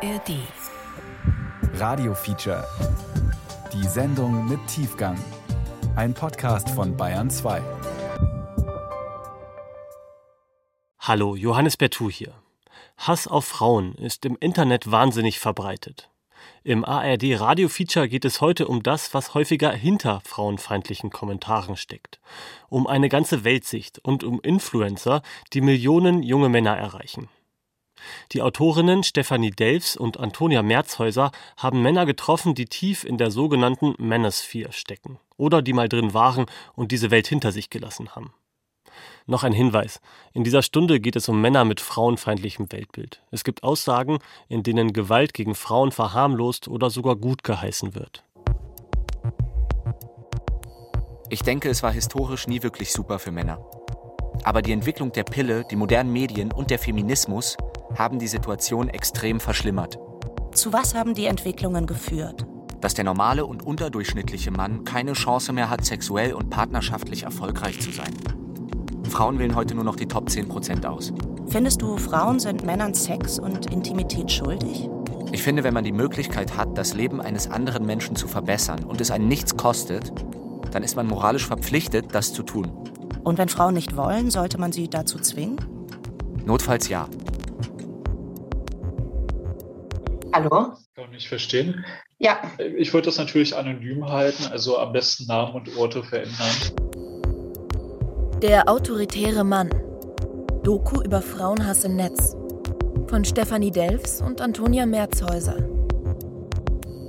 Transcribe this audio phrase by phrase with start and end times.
[0.00, 0.36] ARD.
[1.74, 2.64] Radio Feature.
[3.72, 5.18] Die Sendung mit Tiefgang.
[5.96, 7.60] Ein Podcast von Bayern 2.
[11.00, 12.32] Hallo, Johannes Bertou hier.
[12.96, 16.10] Hass auf Frauen ist im Internet wahnsinnig verbreitet.
[16.62, 22.20] Im ARD Radio Feature geht es heute um das, was häufiger hinter frauenfeindlichen Kommentaren steckt.
[22.68, 25.22] Um eine ganze Weltsicht und um Influencer,
[25.54, 27.28] die Millionen junge Männer erreichen.
[28.32, 33.94] Die Autorinnen Stefanie Delfs und Antonia Merzhäuser haben Männer getroffen, die tief in der sogenannten
[33.98, 38.32] Manosphere stecken oder die mal drin waren und diese Welt hinter sich gelassen haben.
[39.26, 40.00] Noch ein Hinweis.
[40.32, 43.22] In dieser Stunde geht es um Männer mit frauenfeindlichem Weltbild.
[43.30, 48.24] Es gibt Aussagen, in denen Gewalt gegen Frauen verharmlost oder sogar gut geheißen wird.
[51.30, 53.58] Ich denke, es war historisch nie wirklich super für Männer.
[54.44, 57.56] Aber die Entwicklung der Pille, die modernen Medien und der Feminismus
[57.98, 59.98] haben die Situation extrem verschlimmert.
[60.52, 62.46] Zu was haben die Entwicklungen geführt?
[62.80, 67.90] Dass der normale und unterdurchschnittliche Mann keine Chance mehr hat, sexuell und partnerschaftlich erfolgreich zu
[67.90, 68.14] sein.
[69.08, 71.12] Frauen wählen heute nur noch die Top 10% aus.
[71.48, 74.88] Findest du, Frauen sind Männern Sex und Intimität schuldig?
[75.32, 79.00] Ich finde, wenn man die Möglichkeit hat, das Leben eines anderen Menschen zu verbessern und
[79.00, 80.12] es einen nichts kostet,
[80.70, 82.70] dann ist man moralisch verpflichtet, das zu tun.
[83.24, 85.58] Und wenn Frauen nicht wollen, sollte man sie dazu zwingen?
[86.44, 87.08] Notfalls ja.
[90.32, 90.74] Hallo?
[90.94, 91.84] Kann ich verstehen?
[92.18, 92.40] Ja.
[92.76, 96.50] Ich würde das natürlich anonym halten, also am besten Namen und Orte verändern.
[98.42, 99.70] Der autoritäre Mann.
[100.62, 102.36] Doku über Frauenhass im Netz.
[103.08, 105.56] Von Stefanie Delfs und Antonia Merzhäuser.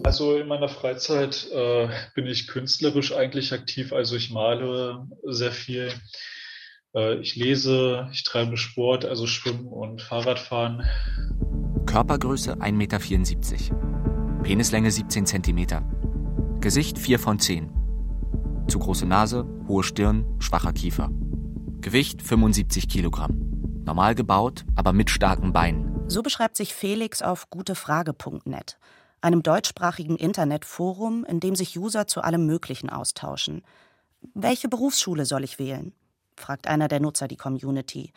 [0.06, 3.92] Also in meiner Freizeit äh, bin ich künstlerisch eigentlich aktiv.
[3.92, 5.92] Also ich male sehr viel.
[6.96, 10.86] Äh, ich lese, ich treibe Sport, also Schwimmen und Fahrradfahren.
[11.90, 14.44] Körpergröße 1,74 Meter.
[14.44, 15.82] Penislänge 17 cm.
[16.62, 17.72] Gesicht 4 von 10.
[18.68, 21.10] Zu große Nase, hohe Stirn, schwacher Kiefer.
[21.82, 23.82] Gewicht 75 Kilogramm.
[23.86, 26.08] Normal gebaut, aber mit starken Beinen.
[26.08, 28.78] So beschreibt sich Felix auf gutefrage.net,
[29.22, 33.64] einem deutschsprachigen Internetforum, in dem sich User zu allem Möglichen austauschen.
[34.36, 35.94] Welche Berufsschule soll ich wählen?
[36.36, 38.14] fragt einer der Nutzer die Community.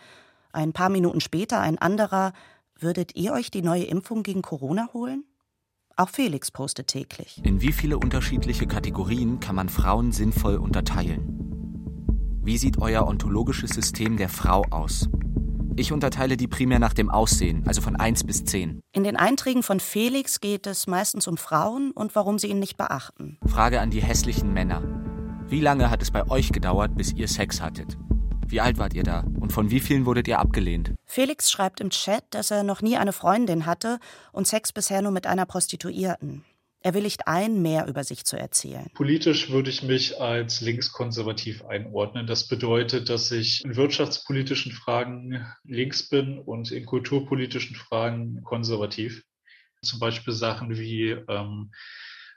[0.53, 2.34] Ein paar Minuten später ein anderer,
[2.82, 5.25] würdet ihr euch die neue Impfung gegen Corona holen?
[5.97, 7.41] Auch Felix postet täglich.
[7.44, 11.43] In wie viele unterschiedliche Kategorien kann man Frauen sinnvoll unterteilen?
[12.43, 15.09] Wie sieht euer ontologisches System der Frau aus?
[15.76, 18.81] Ich unterteile die primär nach dem Aussehen, also von 1 bis 10.
[18.93, 22.76] In den Einträgen von Felix geht es meistens um Frauen und warum sie ihn nicht
[22.76, 23.38] beachten.
[23.47, 24.82] Frage an die hässlichen Männer.
[25.49, 27.97] Wie lange hat es bei euch gedauert, bis ihr Sex hattet?
[28.52, 30.92] Wie alt wart ihr da und von wie vielen wurdet ihr abgelehnt?
[31.06, 33.98] Felix schreibt im Chat, dass er noch nie eine Freundin hatte
[34.30, 36.44] und Sex bisher nur mit einer Prostituierten.
[36.82, 38.90] Er willigt ein, mehr über sich zu erzählen.
[38.92, 42.26] Politisch würde ich mich als linkskonservativ einordnen.
[42.26, 49.22] Das bedeutet, dass ich in wirtschaftspolitischen Fragen links bin und in kulturpolitischen Fragen konservativ.
[49.80, 51.70] Zum Beispiel Sachen wie ähm,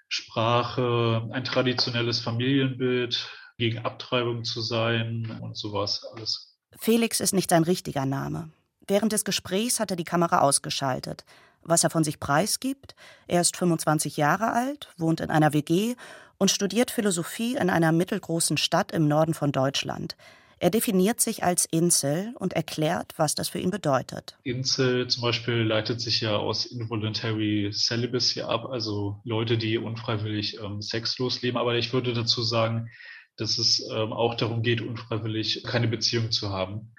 [0.08, 6.56] Sprache, ein traditionelles Familienbild, gegen Abtreibung zu sein und sowas alles.
[6.78, 8.50] Felix ist nicht sein richtiger Name.
[8.88, 11.26] Während des Gesprächs hat er die Kamera ausgeschaltet.
[11.62, 12.96] Was er von sich preisgibt,
[13.28, 15.96] er ist 25 Jahre alt, wohnt in einer WG
[16.38, 20.16] und studiert Philosophie in einer mittelgroßen Stadt im Norden von Deutschland.
[20.60, 24.38] Er definiert sich als Insel und erklärt, was das für ihn bedeutet.
[24.44, 30.82] Insel zum Beispiel leitet sich ja aus Involuntary Celibacy ab, also Leute, die unfreiwillig ähm,
[30.82, 31.58] sexlos leben.
[31.58, 32.90] Aber ich würde dazu sagen,
[33.38, 36.94] dass es ähm, auch darum geht, unfreiwillig keine Beziehung zu haben.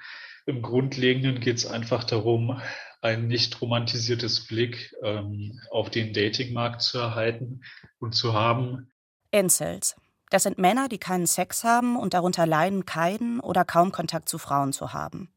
[0.46, 2.60] Im Grundlegenden geht es einfach darum,
[3.00, 7.62] ein nicht romantisiertes Blick ähm, auf den Datingmarkt zu erhalten
[7.98, 8.90] und zu haben.
[9.30, 9.96] Incels.
[10.30, 14.38] Das sind Männer, die keinen Sex haben und darunter leiden, keinen oder kaum Kontakt zu
[14.38, 15.30] Frauen zu haben.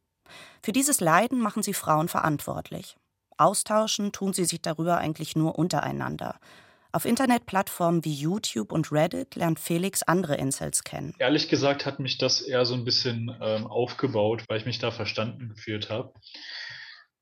[0.62, 2.98] Für dieses Leiden machen sie Frauen verantwortlich.
[3.38, 6.40] Austauschen tun sie sich darüber eigentlich nur untereinander.
[6.92, 11.14] Auf Internetplattformen wie YouTube und Reddit lernt Felix andere Incels kennen.
[11.20, 14.90] Ehrlich gesagt hat mich das eher so ein bisschen ähm, aufgebaut, weil ich mich da
[14.90, 16.12] verstanden gefühlt habe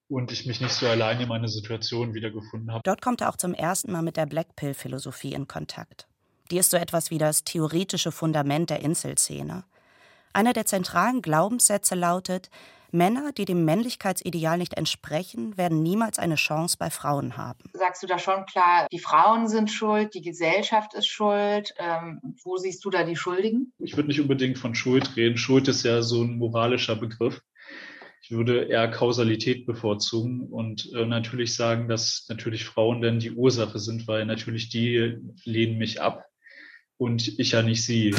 [0.07, 2.81] und ich mich nicht so alleine in meiner Situation wiedergefunden habe.
[2.85, 6.07] Dort kommt er auch zum ersten Mal mit der Blackpill-Philosophie in Kontakt.
[6.49, 9.65] Die ist so etwas wie das theoretische Fundament der Inselszene.
[10.31, 12.49] Einer der zentralen Glaubenssätze lautet,
[12.91, 17.69] Männer, die dem Männlichkeitsideal nicht entsprechen, werden niemals eine Chance bei Frauen haben.
[17.73, 21.73] Sagst du da schon klar, die Frauen sind schuld, die Gesellschaft ist schuld?
[21.77, 23.73] Ähm, wo siehst du da die Schuldigen?
[23.79, 25.37] Ich würde nicht unbedingt von Schuld reden.
[25.37, 27.41] Schuld ist ja so ein moralischer Begriff.
[28.21, 33.79] Ich würde eher Kausalität bevorzugen und äh, natürlich sagen, dass natürlich Frauen dann die Ursache
[33.79, 36.25] sind, weil natürlich die lehnen mich ab
[36.97, 38.13] und ich ja nicht sie.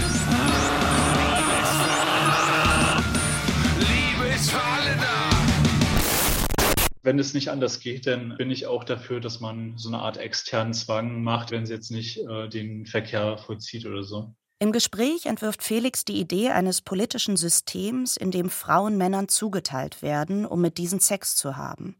[7.08, 10.18] Wenn es nicht anders geht, dann bin ich auch dafür, dass man so eine Art
[10.18, 14.34] externen Zwang macht, wenn sie jetzt nicht äh, den Verkehr vollzieht oder so.
[14.58, 20.44] Im Gespräch entwirft Felix die Idee eines politischen Systems, in dem Frauen Männern zugeteilt werden,
[20.44, 21.96] um mit diesen Sex zu haben.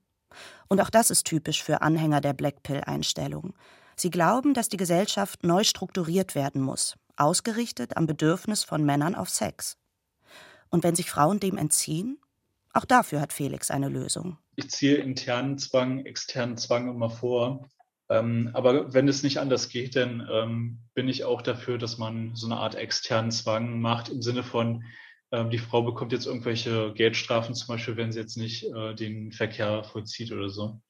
[0.69, 3.55] Und auch das ist typisch für Anhänger der Blackpill-Einstellung.
[3.97, 9.31] Sie glauben, dass die Gesellschaft neu strukturiert werden muss, ausgerichtet am Bedürfnis von Männern auf
[9.31, 9.79] Sex.
[10.69, 12.19] Und wenn sich Frauen dem entziehen?
[12.73, 14.39] Auch dafür hat Felix eine Lösung.
[14.57, 17.69] Ich ziehe internen Zwang, externen Zwang immer vor.
[18.11, 22.35] Ähm, aber wenn es nicht anders geht, dann ähm, bin ich auch dafür, dass man
[22.35, 24.85] so eine Art externen Zwang macht im Sinne von,
[25.31, 29.33] ähm, die Frau bekommt jetzt irgendwelche Geldstrafen, zum Beispiel, wenn sie jetzt nicht äh, den
[29.33, 30.81] Verkehr vollzieht oder so.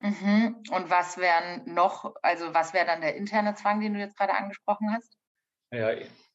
[0.00, 0.56] Mhm.
[0.70, 4.34] Und was wären noch, also was wäre dann der interne Zwang, den du jetzt gerade
[4.34, 5.16] angesprochen hast?
[5.72, 5.90] Ja,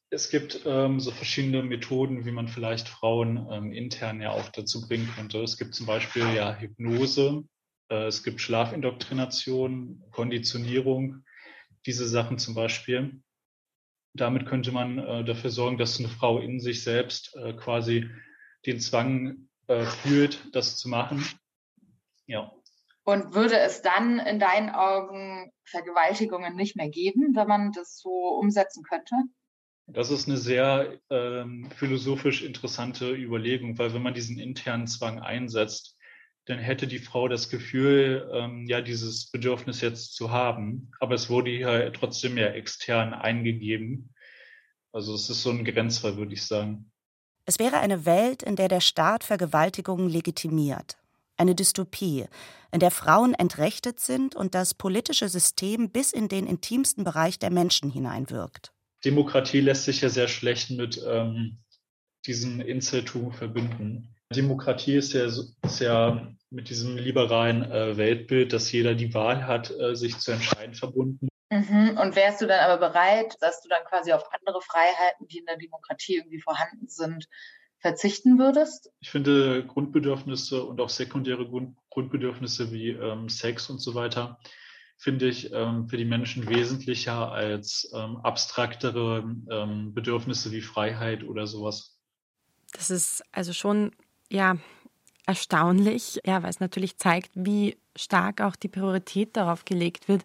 [0.09, 4.87] es gibt ähm, so verschiedene Methoden, wie man vielleicht Frauen ähm, intern ja auch dazu
[4.87, 5.41] bringen könnte.
[5.41, 7.43] Es gibt zum Beispiel ja Hypnose,
[7.89, 11.23] äh, es gibt Schlafindoktrination, Konditionierung,
[11.85, 13.21] diese Sachen zum Beispiel.
[14.13, 18.09] Damit könnte man äh, dafür sorgen, dass eine Frau in sich selbst äh, quasi
[18.65, 19.49] den Zwang
[20.03, 21.25] fühlt, das zu machen.
[22.27, 22.51] Ja.
[23.03, 28.11] Und würde es dann in deinen Augen Vergewaltigungen nicht mehr geben, wenn man das so
[28.11, 29.15] umsetzen könnte?
[29.87, 35.95] Das ist eine sehr ähm, philosophisch interessante Überlegung, weil wenn man diesen internen Zwang einsetzt,
[36.45, 40.91] dann hätte die Frau das Gefühl, ähm, ja, dieses Bedürfnis jetzt zu haben.
[40.99, 44.13] Aber es wurde hier trotzdem ja extern eingegeben.
[44.91, 46.91] Also es ist so ein Grenzfall, würde ich sagen.
[47.45, 50.97] Es wäre eine Welt, in der der Staat Vergewaltigungen legitimiert.
[51.37, 52.25] Eine Dystopie,
[52.71, 57.51] in der Frauen entrechtet sind und das politische System bis in den intimsten Bereich der
[57.51, 58.74] Menschen hineinwirkt.
[59.05, 61.59] Demokratie lässt sich ja sehr schlecht mit ähm,
[62.25, 64.15] diesem Inseltum verbinden.
[64.33, 69.71] Demokratie ist ja, ist ja mit diesem liberalen äh, Weltbild, dass jeder die Wahl hat,
[69.71, 71.27] äh, sich zu entscheiden, verbunden.
[71.51, 71.97] Mhm.
[72.01, 75.45] Und wärst du dann aber bereit, dass du dann quasi auf andere Freiheiten, die in
[75.45, 77.27] der Demokratie irgendwie vorhanden sind,
[77.79, 78.91] verzichten würdest?
[78.99, 84.39] Ich finde Grundbedürfnisse und auch sekundäre Grund Grundbedürfnisse wie ähm, Sex und so weiter,
[84.97, 91.47] finde ich ähm, für die Menschen wesentlicher als ähm, abstraktere ähm, Bedürfnisse wie Freiheit oder
[91.47, 91.97] sowas.
[92.73, 93.91] Das ist also schon
[94.29, 94.57] ja,
[95.25, 100.23] erstaunlich, ja, weil es natürlich zeigt, wie stark auch die Priorität darauf gelegt wird,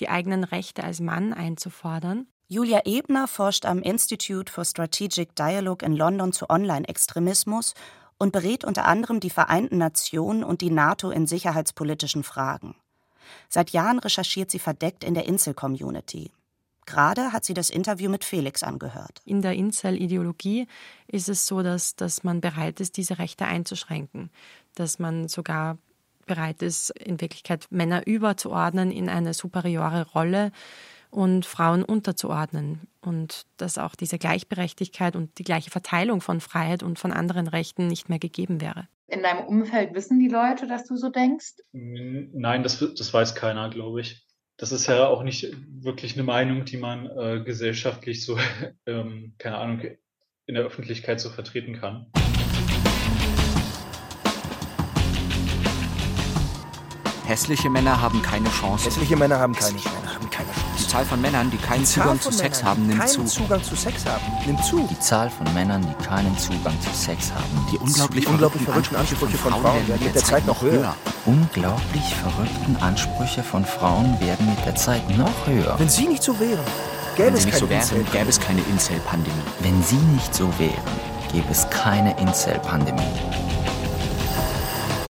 [0.00, 2.26] die eigenen Rechte als Mann einzufordern.
[2.48, 7.74] Julia Ebner forscht am Institute for Strategic Dialogue in London zu Online-Extremismus
[8.18, 12.74] und berät unter anderem die Vereinten Nationen und die NATO in sicherheitspolitischen Fragen.
[13.48, 16.30] Seit Jahren recherchiert sie verdeckt in der Insel-Community.
[16.86, 19.22] Gerade hat sie das Interview mit Felix angehört.
[19.24, 20.66] In der Incel-Ideologie
[21.06, 24.30] ist es so, dass, dass man bereit ist, diese Rechte einzuschränken.
[24.74, 25.78] Dass man sogar
[26.26, 30.50] bereit ist, in Wirklichkeit Männer überzuordnen in eine superiore Rolle
[31.10, 32.88] und Frauen unterzuordnen.
[33.00, 37.86] Und dass auch diese Gleichberechtigkeit und die gleiche Verteilung von Freiheit und von anderen Rechten
[37.86, 38.88] nicht mehr gegeben wäre.
[39.12, 41.56] In deinem Umfeld wissen die Leute, dass du so denkst?
[41.72, 44.26] Nein, das, das weiß keiner, glaube ich
[44.62, 45.50] das ist ja auch nicht
[45.82, 48.38] wirklich eine Meinung, die man äh, gesellschaftlich so,
[48.86, 49.80] ähm, keine Ahnung,
[50.46, 52.06] in der Öffentlichkeit so vertreten kann.
[57.26, 58.86] Hässliche Männer haben keine Chance.
[58.86, 60.14] Hässliche Männer haben keine Chance.
[60.14, 60.61] Haben keine Chance.
[60.92, 63.24] Die Zahl von Männern, die keinen Zugang zu Sex haben, nimmt keinen zu.
[63.24, 64.86] Zugang zu Sex haben, nimmt zu.
[64.90, 68.96] Die Zahl von Männern, die keinen Zugang zu Sex haben, Die unglaublich, Die unglaublich verrückten
[68.96, 70.94] Ansprüche von Frauen werden mit der Zeit noch höher.
[71.24, 75.76] unglaublich verrückten Ansprüche von Frauen werden mit der Zeit noch höher.
[75.78, 76.60] Wenn sie nicht so wären,
[77.16, 79.42] gäbe es nicht keine so wären, gäbe es keine Incel-Pandemie.
[79.60, 80.72] Wenn sie nicht so wären,
[81.32, 83.00] gäbe es keine Incel-Pandemie.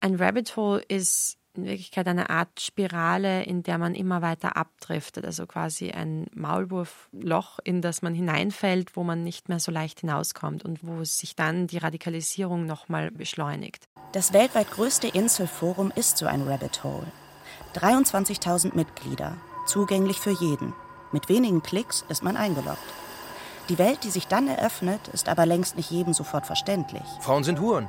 [0.02, 5.26] Ein Rabbit Hole ist in Wirklichkeit eine Art Spirale, in der man immer weiter abdriftet.
[5.26, 10.66] Also quasi ein Maulwurfloch, in das man hineinfällt, wo man nicht mehr so leicht hinauskommt
[10.66, 13.88] und wo sich dann die Radikalisierung nochmal beschleunigt.
[14.12, 17.08] Das weltweit größte Inselforum ist so ein Rabbit Hole.
[17.76, 20.74] 23.000 Mitglieder, zugänglich für jeden.
[21.12, 22.78] Mit wenigen Klicks ist man eingeloggt.
[23.70, 27.04] Die Welt, die sich dann eröffnet, ist aber längst nicht jedem sofort verständlich.
[27.22, 27.88] Frauen sind Huren,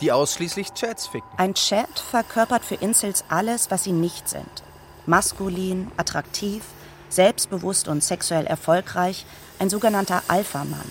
[0.00, 1.28] die ausschließlich Chats ficken.
[1.36, 4.62] Ein Chat verkörpert für Incels alles, was sie nicht sind.
[5.06, 6.62] Maskulin, attraktiv,
[7.08, 9.24] selbstbewusst und sexuell erfolgreich,
[9.58, 10.90] ein sogenannter Alpha-Mann.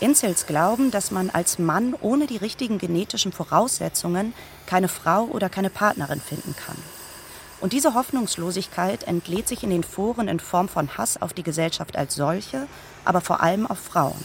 [0.00, 4.32] Incels glauben, dass man als Mann ohne die richtigen genetischen Voraussetzungen
[4.66, 6.76] keine Frau oder keine Partnerin finden kann.
[7.60, 11.96] Und diese Hoffnungslosigkeit entlädt sich in den Foren in Form von Hass auf die Gesellschaft
[11.96, 12.68] als solche,
[13.04, 14.22] aber vor allem auf Frauen.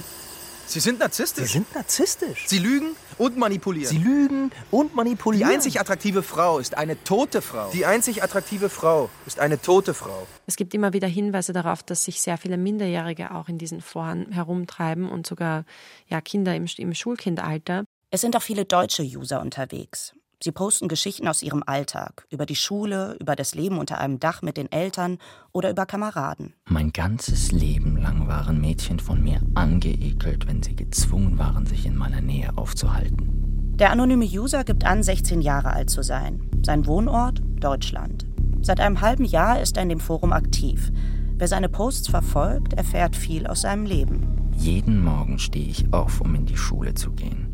[0.67, 1.47] Sie sind narzisstisch.
[1.47, 2.45] Sie sind narzisstisch.
[2.47, 3.89] Sie lügen und manipulieren.
[3.89, 5.49] Sie lügen und manipulieren.
[5.49, 7.69] Die einzig attraktive Frau ist eine tote Frau.
[7.71, 10.27] Die einzig attraktive Frau ist eine tote Frau.
[10.45, 14.31] Es gibt immer wieder Hinweise darauf, dass sich sehr viele Minderjährige auch in diesen Foren
[14.31, 15.65] herumtreiben und sogar
[16.07, 17.85] ja, Kinder im, im Schulkindalter.
[18.11, 20.13] Es sind auch viele deutsche User unterwegs.
[20.43, 24.41] Sie posten Geschichten aus ihrem Alltag, über die Schule, über das Leben unter einem Dach
[24.41, 25.17] mit den Eltern
[25.53, 26.53] oder über Kameraden.
[26.65, 31.95] Mein ganzes Leben lang waren Mädchen von mir angeekelt, wenn sie gezwungen waren, sich in
[31.95, 33.75] meiner Nähe aufzuhalten.
[33.79, 36.51] Der anonyme User gibt an, 16 Jahre alt zu sein.
[36.61, 38.25] Sein Wohnort Deutschland.
[38.59, 40.91] Seit einem halben Jahr ist er in dem Forum aktiv.
[41.37, 44.51] Wer seine Posts verfolgt, erfährt viel aus seinem Leben.
[44.57, 47.47] Jeden Morgen stehe ich auf, um in die Schule zu gehen.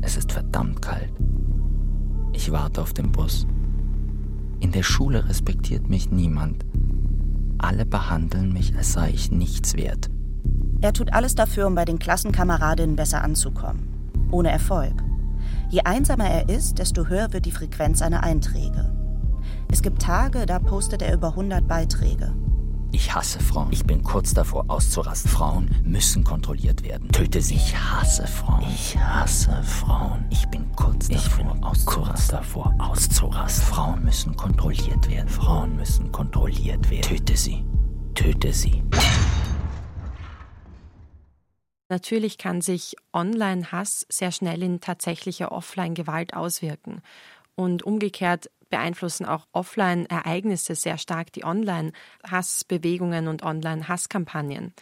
[0.00, 1.10] Es ist verdammt kalt.
[2.34, 3.46] Ich warte auf den Bus.
[4.58, 6.64] In der Schule respektiert mich niemand.
[7.58, 10.10] Alle behandeln mich, als sei ich nichts wert.
[10.80, 13.88] Er tut alles dafür, um bei den Klassenkameradinnen besser anzukommen.
[14.32, 14.94] Ohne Erfolg.
[15.70, 18.92] Je einsamer er ist, desto höher wird die Frequenz seiner Einträge.
[19.70, 22.34] Es gibt Tage, da postet er über 100 Beiträge.
[22.94, 23.72] Ich hasse Frauen.
[23.72, 25.28] Ich bin kurz davor auszurasten.
[25.28, 27.08] Frauen müssen kontrolliert werden.
[27.10, 27.56] Töte sie.
[27.56, 28.64] Ich hasse Frauen.
[28.72, 30.24] Ich hasse Frauen.
[30.30, 32.04] Ich bin kurz ich davor bin auszurasten.
[32.04, 33.66] Kurz davor auszurasten.
[33.66, 35.28] Frauen müssen kontrolliert werden.
[35.28, 37.02] Frauen müssen kontrolliert werden.
[37.02, 37.64] Töte sie.
[38.14, 38.84] Töte sie.
[41.88, 47.02] Natürlich kann sich Online-Hass sehr schnell in tatsächliche Offline-Gewalt auswirken.
[47.56, 54.74] Und umgekehrt beeinflussen auch Offline-Ereignisse sehr stark die Online-Hassbewegungen und Online-Hasskampagnen.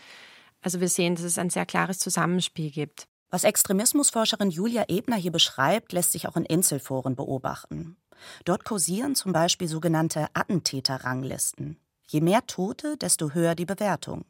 [0.62, 3.06] Also wir sehen, dass es ein sehr klares Zusammenspiel gibt.
[3.28, 7.98] Was Extremismusforscherin Julia Ebner hier beschreibt, lässt sich auch in Inselforen beobachten.
[8.46, 11.76] Dort kursieren zum Beispiel sogenannte Attentäterranglisten.
[12.06, 14.24] Je mehr Tote, desto höher die Bewertung.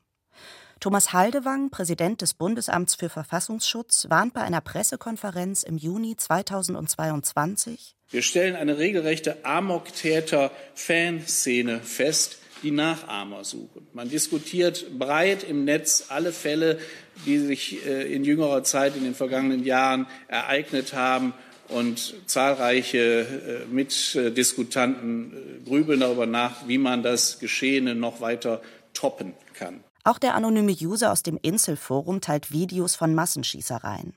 [0.81, 7.95] Thomas Haldewang, Präsident des Bundesamts für Verfassungsschutz, warnt bei einer Pressekonferenz im Juni 2022.
[8.12, 13.87] Wir stellen eine regelrechte Amok-Täter-Fanszene fest, die Nachahmer suchen.
[13.95, 16.78] Man diskutiert breit im Netz alle Fälle,
[17.25, 21.33] die sich äh, in jüngerer Zeit in den vergangenen Jahren ereignet haben.
[21.69, 28.61] Und zahlreiche äh, Mitdiskutanten äh, grübeln darüber nach, wie man das Geschehene noch weiter
[28.92, 29.83] toppen kann.
[30.04, 34.12] Auch der anonyme User aus dem Inselforum teilt Videos von Massenschießereien.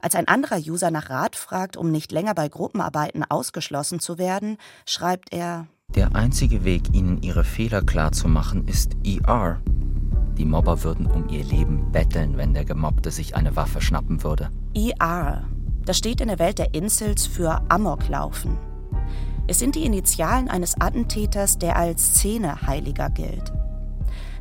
[0.00, 4.56] Als ein anderer User nach Rat fragt, um nicht länger bei Gruppenarbeiten ausgeschlossen zu werden,
[4.86, 9.60] schreibt er Der einzige Weg, ihnen ihre Fehler klarzumachen, ist ER.
[10.36, 14.50] Die Mobber würden um ihr Leben betteln, wenn der Gemobbte sich eine Waffe schnappen würde.
[14.74, 15.44] ER.
[15.84, 18.58] Das steht in der Welt der Insels für Amoklaufen.
[19.48, 23.50] Es sind die Initialen eines Attentäters, der als Szeneheiliger gilt.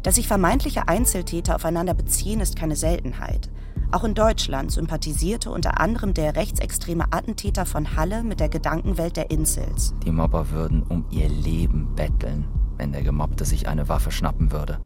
[0.04, 3.50] Dass sich vermeintliche Einzeltäter aufeinander beziehen, ist keine Seltenheit.
[3.90, 9.32] Auch in Deutschland sympathisierte unter anderem der rechtsextreme Attentäter von Halle mit der Gedankenwelt der
[9.32, 9.94] Insels.
[10.06, 14.80] Die Mobber würden um ihr Leben betteln, wenn der Gemobbte sich eine Waffe schnappen würde.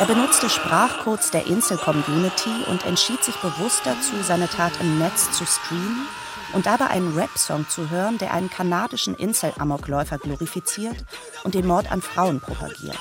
[0.00, 5.46] Er benutzte Sprachcodes der Insel-Community und entschied sich bewusst dazu, seine Tat im Netz zu
[5.46, 6.06] streamen
[6.52, 11.04] und dabei einen Rap-Song zu hören, der einen kanadischen Insel-Amokläufer glorifiziert
[11.44, 12.98] und den Mord an Frauen propagiert.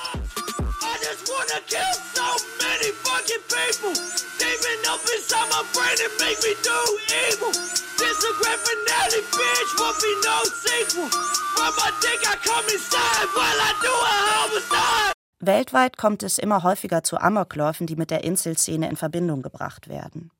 [15.39, 20.31] Weltweit kommt es immer häufiger zu Amokläufen, die mit der Inselszene in Verbindung gebracht werden.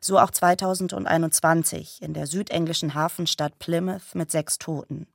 [0.00, 5.06] So auch 2021 in der südenglischen Hafenstadt Plymouth mit sechs Toten.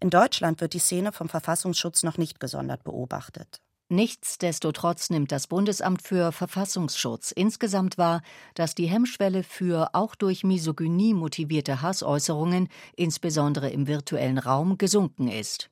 [0.00, 3.60] In Deutschland wird die Szene vom Verfassungsschutz noch nicht gesondert beobachtet.
[3.88, 8.22] Nichtsdestotrotz nimmt das Bundesamt für Verfassungsschutz insgesamt wahr,
[8.54, 15.68] dass die Hemmschwelle für auch durch Misogynie motivierte Hassäußerungen, insbesondere im virtuellen Raum, gesunken ist.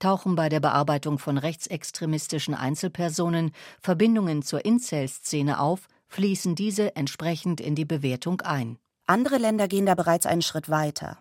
[0.00, 7.74] Tauchen bei der Bearbeitung von rechtsextremistischen Einzelpersonen Verbindungen zur Incel-Szene auf, fließen diese entsprechend in
[7.74, 8.78] die Bewertung ein.
[9.06, 11.18] Andere Länder gehen da bereits einen Schritt weiter.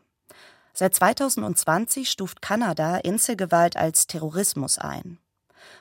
[0.73, 5.17] Seit 2020 stuft Kanada Inselgewalt als Terrorismus ein.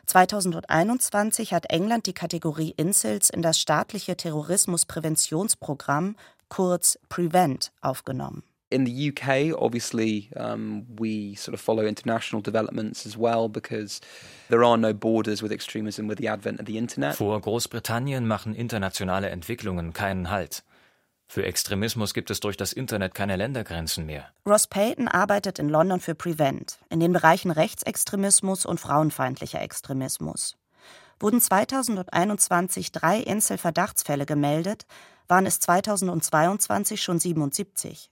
[0.07, 6.17] 2021 hat England die Kategorie Insels in das staatliche Terrorismuspräventionsprogramm
[6.49, 8.43] kurz Prevent aufgenommen.
[8.70, 14.00] In the UK, obviously, um, we sort of follow international developments as well because
[14.50, 17.14] there are no borders with extremism with the advent of the internet.
[17.14, 20.64] Vor Großbritannien machen internationale Entwicklungen keinen Halt.
[21.30, 24.28] Für Extremismus gibt es durch das Internet keine Ländergrenzen mehr.
[24.46, 30.56] Ross Payton arbeitet in London für Prevent, in den Bereichen Rechtsextremismus und frauenfeindlicher Extremismus.
[31.20, 34.87] Wurden 2021 drei Einzelverdachtsfälle gemeldet,
[35.26, 38.10] waren es 2022 schon 77.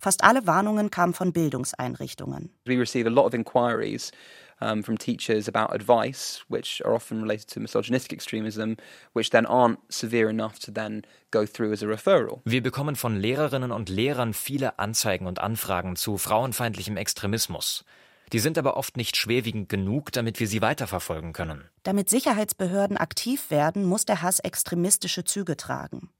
[0.00, 2.50] Fast alle Warnungen kamen von Bildungseinrichtungen.
[2.66, 4.12] We receive a lot of inquiries
[4.60, 8.76] um, from teachers about advice, which are often related to misogynistic extremism,
[9.12, 12.40] which then aren't severe enough to then go through as a referral.
[12.44, 17.84] Wir bekommen von Lehrerinnen und Lehrern viele Anzeigen und Anfragen zu frauenfeindlichem Extremismus.
[18.32, 21.64] Die sind aber oft nicht schwerwiegend genug, damit wir sie weiterverfolgen können.
[21.82, 26.10] Damit Sicherheitsbehörden aktiv werden, muss der Hass extremistische Züge tragen.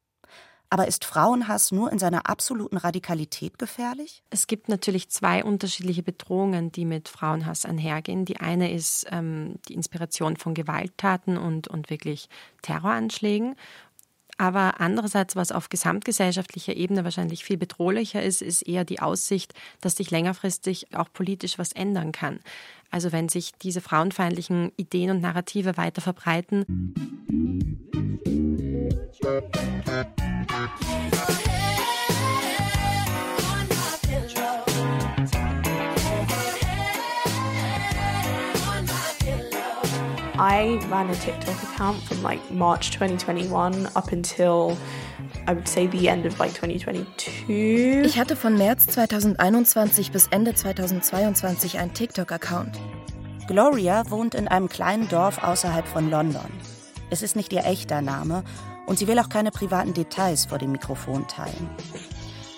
[0.71, 4.23] Aber ist Frauenhass nur in seiner absoluten Radikalität gefährlich?
[4.29, 8.27] Es gibt natürlich zwei unterschiedliche Bedrohungen, die mit Frauenhass einhergehen.
[8.27, 12.29] Die eine ist ähm, die Inspiration von Gewalttaten und, und wirklich
[12.61, 13.57] Terroranschlägen.
[14.37, 19.97] Aber andererseits, was auf gesamtgesellschaftlicher Ebene wahrscheinlich viel bedrohlicher ist, ist eher die Aussicht, dass
[19.97, 22.39] sich längerfristig auch politisch was ändern kann.
[22.91, 26.95] Also wenn sich diese frauenfeindlichen Ideen und Narrative weiter verbreiten.
[29.21, 29.41] I
[40.89, 44.77] ran a TikTok account from like March 2021 up until
[45.49, 47.49] I would say the end of like 2022.
[48.05, 52.79] Ich hatte von März 2021 bis Ende 2022 einen TikTok-Account.
[53.49, 56.47] Gloria wohnt in einem kleinen Dorf außerhalb von London.
[57.11, 58.45] Es ist nicht ihr echter Name
[58.88, 61.68] und sie will auch keine privaten Details vor dem Mikrofon teilen.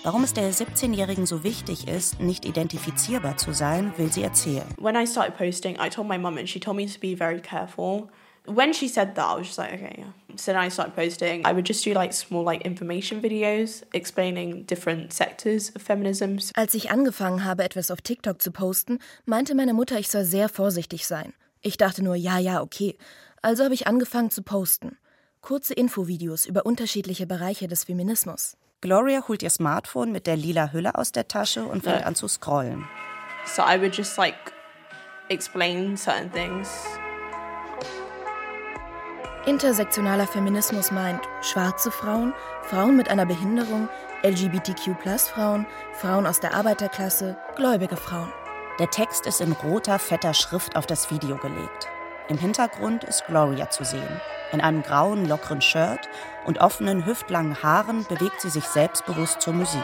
[0.03, 4.65] Warum es der 17-Jährigen so wichtig ist, nicht identifizierbar zu sein, will sie erzählen.
[4.79, 7.39] When I started posting, I told my mum and she told me to be very
[7.39, 8.09] careful.
[8.47, 10.37] When she said that, I was just like, okay, yeah.
[10.37, 11.45] So then I started posting.
[11.45, 16.37] I would just do like small like information videos explaining different sectors of feminism.
[16.55, 20.49] Als ich angefangen habe, etwas auf TikTok zu posten, meinte meine Mutter, ich soll sehr
[20.49, 21.33] vorsichtig sein.
[21.61, 22.97] Ich dachte nur, ja, ja, okay.
[23.43, 24.97] Also habe ich angefangen zu posten.
[25.41, 28.57] Kurze Infovideos über unterschiedliche Bereiche des Feminismus.
[28.79, 32.27] Gloria holt ihr Smartphone mit der lila Hülle aus der Tasche und fängt an zu
[32.27, 32.87] scrollen.
[33.45, 34.35] So I would just like
[35.29, 36.69] explain certain things.
[39.47, 43.89] Intersektionaler Feminismus meint schwarze Frauen, Frauen mit einer Behinderung,
[44.23, 48.31] LGBTQ-Frauen, Frauen aus der Arbeiterklasse, gläubige Frauen.
[48.77, 51.87] Der Text ist in roter, fetter Schrift auf das Video gelegt.
[52.31, 54.21] Im Hintergrund ist Gloria zu sehen.
[54.53, 56.07] In einem grauen, lockeren Shirt
[56.45, 59.83] und offenen, hüftlangen Haaren bewegt sie sich selbstbewusst zur Musik.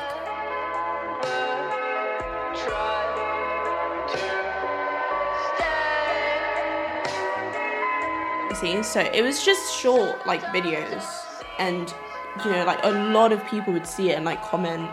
[8.62, 11.04] So it was just short, like videos,
[11.60, 11.94] and
[12.46, 14.88] you know, like a lot of people would see it and like comment.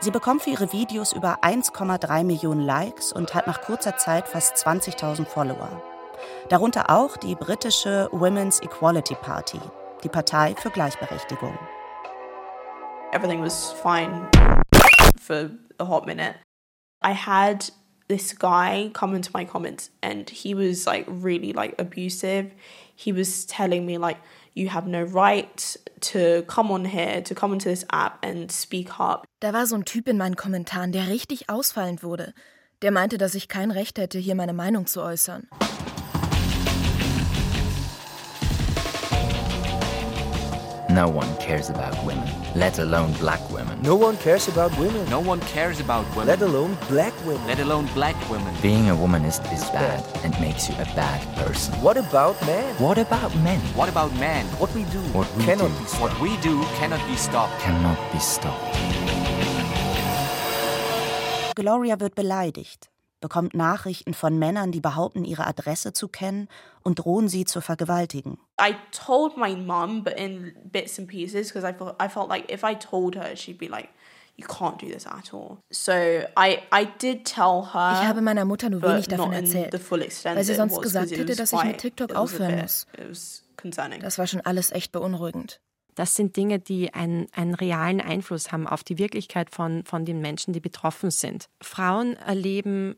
[0.00, 4.54] Sie bekommt für ihre Videos über 1,3 Millionen Likes und hat nach kurzer Zeit fast
[4.56, 5.82] 20.000 Follower.
[6.48, 9.58] Darunter auch die britische Women's Equality Party,
[10.04, 11.58] die Partei für Gleichberechtigung.
[13.12, 14.28] Everything was fine
[15.20, 16.36] for a hot minute.
[17.02, 17.72] I had
[18.06, 22.52] this guy come into my comments and he was like really like abusive.
[23.00, 24.16] He was telling me like
[24.54, 28.98] you have no right to come on here, to come into this app and speak
[28.98, 29.24] up.
[29.38, 32.34] Da war so ein Typ in meinen Kommentaren, der richtig ausfallend wurde.
[32.82, 35.46] Der meinte, dass ich kein Recht hätte, hier meine Meinung zu äußern.
[40.98, 43.80] No one cares about women, let alone black women.
[43.82, 45.08] No one cares about women.
[45.08, 46.26] No one cares about women.
[46.26, 47.46] Let alone black women.
[47.46, 48.52] Let alone black women.
[48.60, 51.72] Being a woman is, is bad and makes you a bad person.
[51.84, 52.74] What about men?
[52.82, 53.60] What about men?
[53.76, 54.44] What about men?
[54.58, 55.78] What we do What we cannot do.
[55.78, 56.02] be stopped.
[56.02, 57.60] What we do cannot be stopped.
[57.60, 58.76] Cannot be stopped.
[61.54, 66.48] Gloria wird beleidigt, bekommt Nachrichten von Männern, die behaupten, ihre Adresse zu kennen
[66.82, 68.38] und drohen sie zu vergewaltigen.
[68.60, 72.50] I told my mum, but in bits and pieces, because I felt I felt like
[72.52, 73.88] if I told her, she'd be like,
[74.36, 78.00] "You can't do this at all." So I I did tell her.
[78.00, 80.82] Ich habe meiner Mutter nur wenig davon erzählt, the full extent weil sie sonst was,
[80.82, 82.86] gesagt hätte, dass ich mit TikTok aufhören muss.
[84.00, 85.60] Das war schon alles echt beunruhigend.
[85.98, 90.20] Das sind Dinge, die einen, einen realen Einfluss haben auf die Wirklichkeit von, von den
[90.20, 91.48] Menschen, die betroffen sind.
[91.60, 92.94] Frauen erleben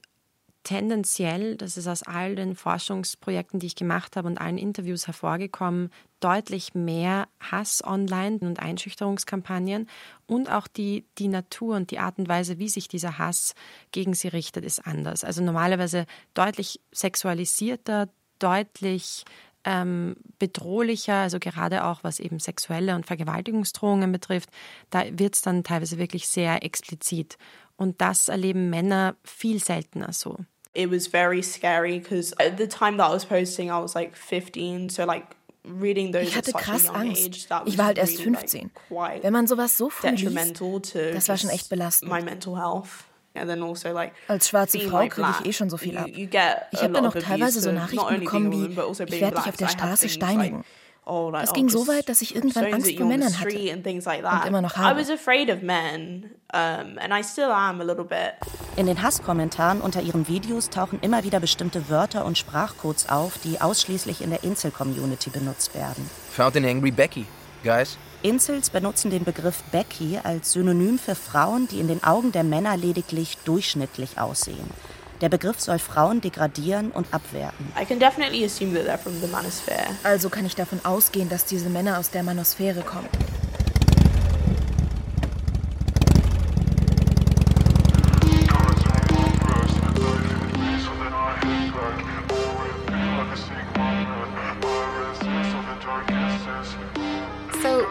[0.62, 5.90] tendenziell, das ist aus all den Forschungsprojekten, die ich gemacht habe und allen Interviews hervorgekommen,
[6.20, 9.88] deutlich mehr Hass online und Einschüchterungskampagnen
[10.27, 13.55] und auch die, die Natur und die Art und Weise, wie sich dieser Hass
[13.90, 15.25] gegen sie richtet, ist anders.
[15.25, 19.25] Also normalerweise deutlich sexualisierter, deutlich
[19.64, 24.51] ähm, bedrohlicher, also gerade auch was eben sexuelle und Vergewaltigungsdrohungen betrifft,
[24.90, 27.37] da wird es dann teilweise wirklich sehr explizit.
[27.77, 30.37] Und das erleben Männer viel seltener so.
[30.73, 34.16] It was very scary because at the time that I was posting, I was like
[34.16, 35.25] 15, so like
[35.62, 37.49] ich hatte krass Angst.
[37.66, 38.70] Ich war halt erst 15.
[39.20, 40.62] Wenn man sowas so früh liest,
[40.94, 42.11] das war schon echt belastend.
[43.35, 43.53] Also,
[44.29, 46.09] Als schwarze Frau kriege ich eh schon so viel ab.
[46.09, 49.69] Ich habe dann auch teilweise so Nachrichten bekommen wie, also ich werde dich auf der
[49.69, 50.64] Straße steinigen.
[51.07, 54.77] Oh, das ging so weit, dass ich irgendwann Angst vor Männern hatte und immer noch
[54.77, 55.03] habe.
[58.77, 63.61] In den Hasskommentaren unter ihren Videos tauchen immer wieder bestimmte Wörter und Sprachcodes auf, die
[63.61, 66.09] ausschließlich in der Incel-Community benutzt werden.
[66.33, 67.27] Found an angry Becky,
[67.64, 67.99] guys.
[68.23, 72.77] Incels benutzen den Begriff Becky als Synonym für Frauen, die in den Augen der Männer
[72.77, 74.69] lediglich durchschnittlich aussehen.
[75.23, 77.73] Der Begriff soll Frauen degradieren und abwerten.
[80.03, 83.09] Also kann ich davon ausgehen, dass diese Männer aus der Manosphäre kommen.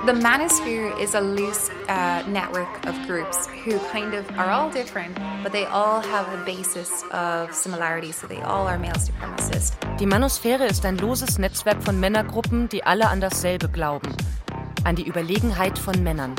[0.09, 5.15] The manosphere is a loose uh, network of groups who kind of are all different,
[5.43, 9.77] but they all have a basis of similarity, so they all are male supremacists.
[9.99, 14.11] Die Manosphäre ist ein loses Netzwerk von Männergruppen, die alle an dasselbe glauben,
[14.83, 16.33] an die Überlegenheit von Männern.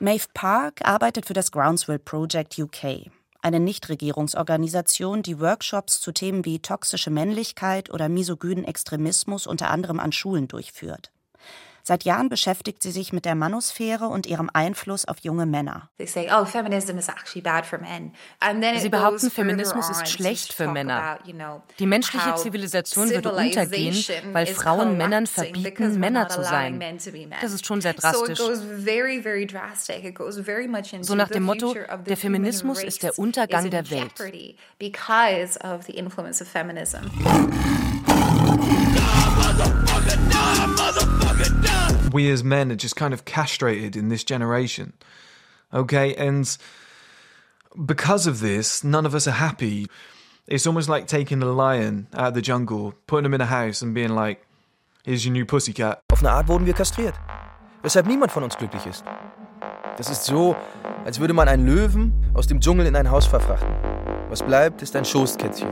[0.00, 6.58] Maeve Park arbeitet für das Groundswell Project UK, eine Nichtregierungsorganisation, die Workshops zu Themen wie
[6.58, 11.12] toxische Männlichkeit oder misogynen Extremismus unter anderem an Schulen durchführt.
[11.82, 15.90] Seit Jahren beschäftigt sie sich mit der Manosphäre und ihrem Einfluss auf junge Männer.
[15.98, 16.04] Oh,
[18.78, 21.18] Sie behaupten, Feminismus ist schlecht für Männer.
[21.78, 26.80] Die menschliche Zivilisation würde untergehen, weil Frauen Männern verbieten, Männer zu sein.
[27.40, 28.40] Das ist schon sehr drastisch.
[31.00, 31.74] So nach dem Motto,
[32.06, 34.14] der Feminismus ist der Untergang der Welt.
[42.12, 44.92] We as men are just kind of castrated in this generation.
[45.72, 46.56] Okay, and
[47.86, 49.86] because of this, none of us are happy.
[50.46, 53.82] It's almost like taking a lion out of the jungle, putting him in a house
[53.82, 54.44] and being like,
[55.04, 56.00] here's your new pussycat.
[56.10, 57.14] Auf eine Art wurden wir kastriert,
[57.82, 59.04] weshalb niemand von uns glücklich ist.
[59.96, 60.56] Das ist so,
[61.04, 63.74] als würde man einen Löwen aus dem Dschungel in ein Haus verfrachten.
[64.28, 65.68] Was bleibt, ist ein Schoßkätzchen.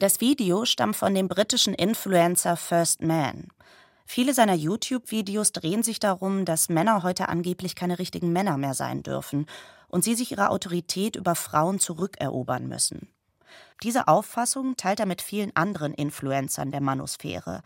[0.00, 3.48] Das Video stammt von dem britischen Influencer First Man.
[4.06, 9.02] Viele seiner YouTube-Videos drehen sich darum, dass Männer heute angeblich keine richtigen Männer mehr sein
[9.02, 9.46] dürfen
[9.88, 13.08] und sie sich ihre Autorität über Frauen zurückerobern müssen.
[13.82, 17.62] Diese Auffassung teilt er mit vielen anderen Influencern der Manosphäre.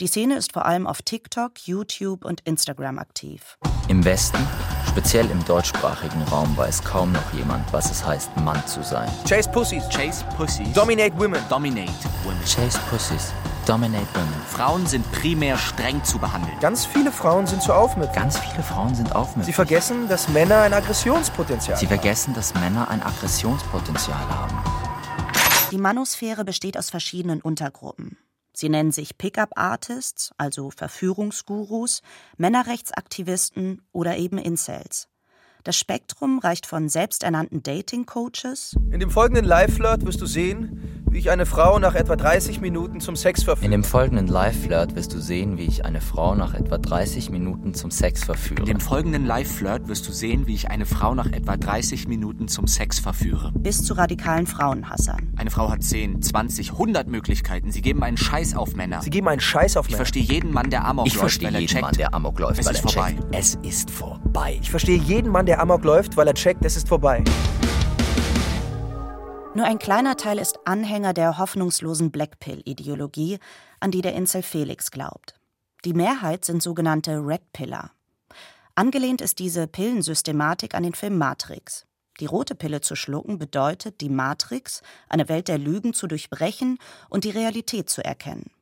[0.00, 3.58] Die Szene ist vor allem auf TikTok, YouTube und Instagram aktiv.
[3.88, 4.38] Im Westen,
[4.88, 9.10] speziell im deutschsprachigen Raum, weiß kaum noch jemand, was es heißt, Mann zu sein.
[9.28, 9.86] Chase Pussies.
[9.90, 10.72] Chase Pussies.
[10.72, 11.42] Dominate Women.
[11.50, 11.92] Dominate
[12.24, 12.40] Women.
[12.46, 13.34] Chase Pussies.
[13.66, 14.42] Dominate Women.
[14.48, 16.56] Frauen sind primär streng zu behandeln.
[16.60, 18.14] Ganz viele Frauen sind zu aufmüpfig.
[18.14, 19.46] Ganz viele Frauen sind aufmüpfig.
[19.46, 24.56] Sie vergessen, dass Männer ein Aggressionspotenzial Sie vergessen, dass Männer ein Aggressionspotenzial haben.
[25.70, 28.16] Die Manosphäre besteht aus verschiedenen Untergruppen.
[28.52, 32.02] Sie nennen sich Pickup-Artists, also Verführungsgurus,
[32.36, 35.08] Männerrechtsaktivisten oder eben Incels.
[35.62, 38.76] Das Spektrum reicht von selbsternannten Dating-Coaches.
[38.90, 43.00] In dem folgenden Live-Flirt wirst du sehen, wie ich eine Frau nach etwa 30 Minuten
[43.00, 43.64] zum Sex verführe.
[43.64, 47.74] In dem folgenden Live-Flirt wirst du sehen, wie ich eine Frau nach etwa 30 Minuten
[47.74, 48.60] zum Sex verführe.
[48.60, 52.46] In dem folgenden Live-Flirt wirst du sehen, wie ich eine Frau nach etwa 30 Minuten
[52.46, 53.50] zum Sex verführe.
[53.56, 55.32] Bis zu radikalen Frauenhassern.
[55.36, 57.72] Eine Frau hat 10, 20, 100 Möglichkeiten.
[57.72, 59.02] Sie geben einen Scheiß auf Männer.
[59.02, 59.96] Sie geben einen Scheiß auf Ich Männer.
[59.98, 61.82] verstehe jeden Mann, der Amok Ich läuft, verstehe weil er jeden checkt.
[61.82, 63.10] Mann, der Amok läuft, es weil ist er vorbei.
[63.14, 63.34] checkt.
[63.34, 64.58] Es ist vorbei.
[64.62, 67.24] Ich verstehe jeden Mann, der Amok läuft, weil er checkt, es ist vorbei.
[69.52, 73.40] Nur ein kleiner Teil ist Anhänger der hoffnungslosen Blackpill-Ideologie,
[73.80, 75.34] an die der Insel Felix glaubt.
[75.84, 77.90] Die Mehrheit sind sogenannte Red Piller.
[78.76, 81.84] Angelehnt ist diese Pillensystematik an den Film Matrix.
[82.20, 87.24] Die rote Pille zu schlucken bedeutet, die Matrix, eine Welt der Lügen, zu durchbrechen und
[87.24, 88.52] die Realität zu erkennen.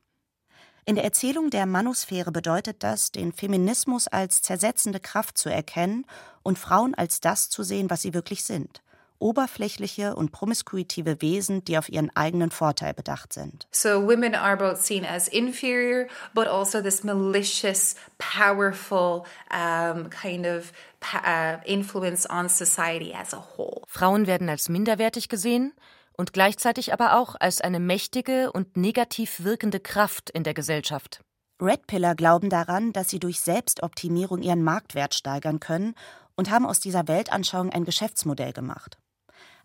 [0.85, 6.07] In der Erzählung der Manosphäre bedeutet das, den Feminismus als zersetzende Kraft zu erkennen
[6.41, 8.81] und Frauen als das zu sehen, was sie wirklich sind.
[9.19, 13.67] Oberflächliche und promiskuitive Wesen, die auf ihren eigenen Vorteil bedacht sind.
[13.71, 20.71] So women are both seen as inferior, but also this malicious, powerful um, kind of
[21.13, 23.81] uh, influence on society as a whole.
[23.87, 25.73] Frauen werden als minderwertig gesehen
[26.13, 31.21] und gleichzeitig aber auch als eine mächtige und negativ wirkende Kraft in der Gesellschaft.
[31.61, 35.93] Red Pillar glauben daran, dass sie durch Selbstoptimierung ihren Marktwert steigern können
[36.35, 38.97] und haben aus dieser Weltanschauung ein Geschäftsmodell gemacht.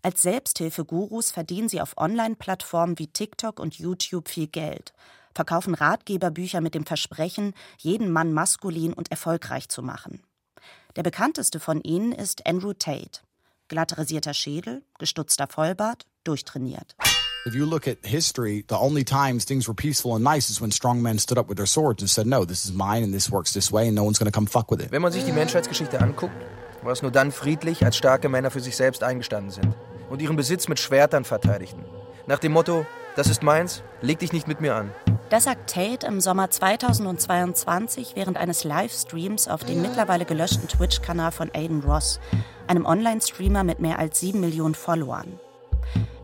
[0.05, 4.93] Als Selbsthilfegurus verdienen sie auf Online-Plattformen wie TikTok und YouTube viel Geld,
[5.35, 10.23] verkaufen Ratgeberbücher mit dem Versprechen, jeden Mann maskulin und erfolgreich zu machen.
[10.97, 13.21] Der bekannteste von ihnen ist Andrew Tate.
[13.69, 16.97] Glatt rasierter Schädel, gestutzter Vollbart, durchtrainiert.
[17.47, 20.71] If you look at history, the only times things were peaceful and nice is when
[20.71, 23.31] strong men stood up with their swords and said, no, this is mine and this
[23.31, 24.93] works this way and no one's going to come fuck with it.
[24.93, 26.35] Wenn man sich die Menschheitsgeschichte anguckt,
[26.83, 29.75] war es nur dann friedlich, als starke Männer für sich selbst eingestanden sind
[30.11, 31.85] und ihren Besitz mit Schwertern verteidigten.
[32.27, 32.87] Nach dem Motto,
[33.17, 34.91] das ist meins, leg dich nicht mit mir an.
[35.31, 41.51] Das sagt Tate im Sommer 2022 während eines Livestreams auf dem mittlerweile gelöschten Twitch-Kanal von
[41.55, 42.21] Aiden Ross,
[42.67, 45.39] einem Online-Streamer mit mehr als sieben Millionen Followern.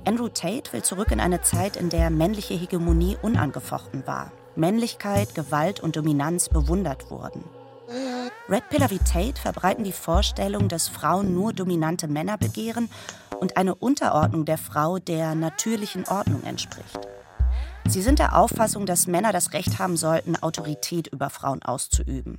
[0.05, 4.33] Andrew Tate will zurück in eine Zeit, in der männliche Hegemonie unangefochten war.
[4.57, 7.45] Männlichkeit, Gewalt und Dominanz bewundert wurden.
[8.49, 12.89] Red Pillar wie Tate verbreiten die Vorstellung, dass Frauen nur dominante Männer begehren
[13.41, 16.99] und eine Unterordnung der Frau der natürlichen Ordnung entspricht.
[17.91, 22.39] Sie sind der Auffassung, dass Männer das Recht haben sollten, Autorität über Frauen auszuüben.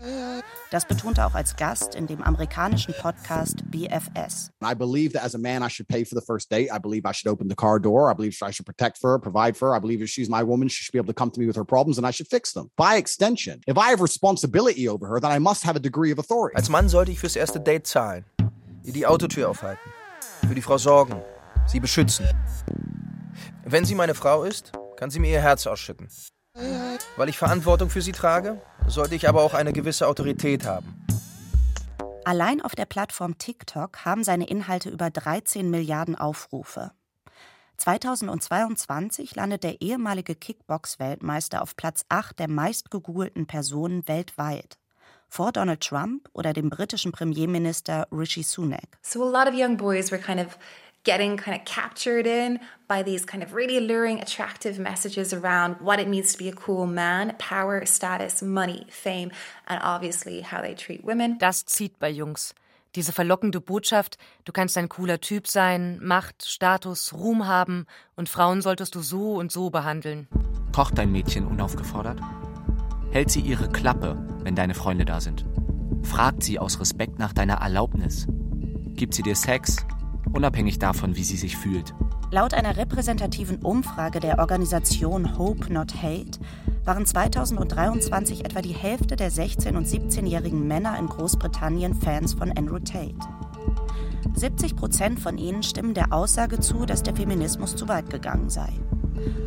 [0.70, 4.52] Das betonte auch als Gast in dem amerikanischen Podcast BFS.
[4.64, 6.72] I believe that as a man I should pay for the first date.
[6.74, 8.10] I believe I should open the car door.
[8.10, 9.76] I believe I should protect for her, provide for her.
[9.76, 11.58] I believe if she's my woman, she should be able to come to me with
[11.58, 12.72] her problems and I should fix them.
[12.78, 16.18] By extension, if I have responsibility over her, then I must have a degree of
[16.18, 16.56] authority.
[16.56, 18.24] Als Mann sollte ich fürs erste Date zahlen,
[18.86, 19.92] ihr die Autotür aufhalten,
[20.48, 21.22] für die Frau sorgen,
[21.68, 22.26] sie beschützen.
[23.66, 26.10] Wenn sie meine Frau ist, kann sie mir ihr Herz ausschütten.
[27.18, 31.08] Weil ich Verantwortung für sie trage, sollte ich aber auch eine gewisse Autorität haben.
[32.24, 36.92] Allein auf der Plattform TikTok haben seine Inhalte über 13 Milliarden Aufrufe.
[37.78, 44.78] 2022 landet der ehemalige Kickbox-Weltmeister auf Platz 8 der meistgegoogelten Personen weltweit.
[45.28, 49.00] Vor Donald Trump oder dem britischen Premierminister Rishi Sunak.
[49.02, 50.60] So a lot of young boys were kind of
[51.04, 56.00] getting kind of captured in by these kind of really alluring, attractive messages around what
[56.00, 59.32] it means to be a cool man, power, status, money, fame,
[59.68, 61.38] and obviously how they treat women.
[61.40, 62.54] Das zieht bei Jungs.
[62.96, 67.86] Diese verlockende Botschaft, du kannst ein cooler Typ sein, Macht, Status, Ruhm haben
[68.16, 70.28] und Frauen solltest du so und so behandeln.
[70.74, 72.20] Kocht dein Mädchen unaufgefordert?
[73.12, 75.46] Hält sie ihre Klappe, wenn deine Freunde da sind?
[76.04, 78.28] Fragt sie aus Respekt nach deiner Erlaubnis?
[78.94, 79.86] Gibt sie dir Sex,
[80.34, 81.94] unabhängig davon, wie sie sich fühlt.
[82.32, 86.40] Laut einer repräsentativen Umfrage der Organisation Hope Not Hate
[86.86, 92.80] waren 2023 etwa die Hälfte der 16- und 17-jährigen Männer in Großbritannien Fans von Andrew
[92.80, 93.16] Tate.
[94.34, 98.70] 70 Prozent von ihnen stimmen der Aussage zu, dass der Feminismus zu weit gegangen sei.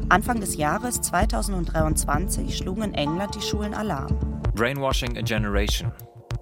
[0.08, 4.16] Anfang des Jahres 2023 schlugen in England die Schulen Alarm.
[4.54, 5.90] Brainwashing a generation.